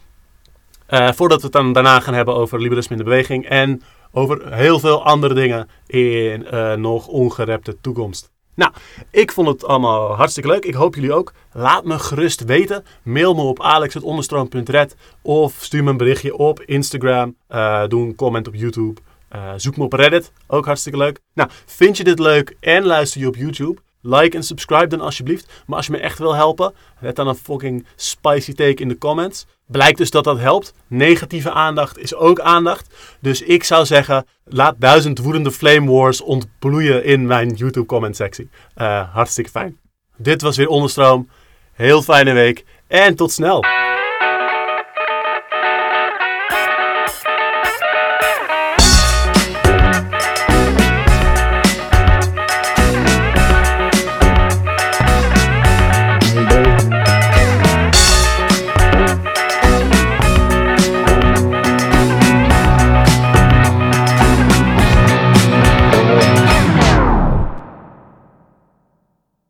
[0.90, 3.82] Voordat we het dan daarna gaan hebben over liberalisme in de beweging en
[4.12, 6.46] over heel veel andere dingen in
[6.82, 8.32] nog ongerepte toekomst.
[8.60, 8.72] Nou,
[9.12, 10.66] ik vond het allemaal hartstikke leuk.
[10.66, 11.34] Ik hoop jullie ook.
[11.54, 12.86] Laat me gerust weten.
[13.04, 17.36] Mail me op alex.onderstroom.red of stuur me een berichtje op Instagram.
[17.50, 19.02] Uh, doe een comment op YouTube.
[19.36, 21.20] Uh, zoek me op Reddit, ook hartstikke leuk.
[21.34, 23.80] Nou, vind je dit leuk en luister je op YouTube?
[24.02, 25.64] Like en subscribe dan alsjeblieft.
[25.66, 28.98] Maar als je me echt wil helpen, let dan een fucking spicy take in de
[28.98, 29.46] comments.
[29.68, 30.74] Blijkt dus dat dat helpt.
[30.88, 32.96] Negatieve aandacht is ook aandacht.
[33.22, 38.50] Dus ik zou zeggen, laat duizend woedende flame wars ontbloeien in mijn YouTube comment sectie.
[38.78, 39.78] Uh, hartstikke fijn.
[40.18, 41.30] Dit was weer Onderstroom.
[41.74, 43.64] Heel fijne week en tot snel.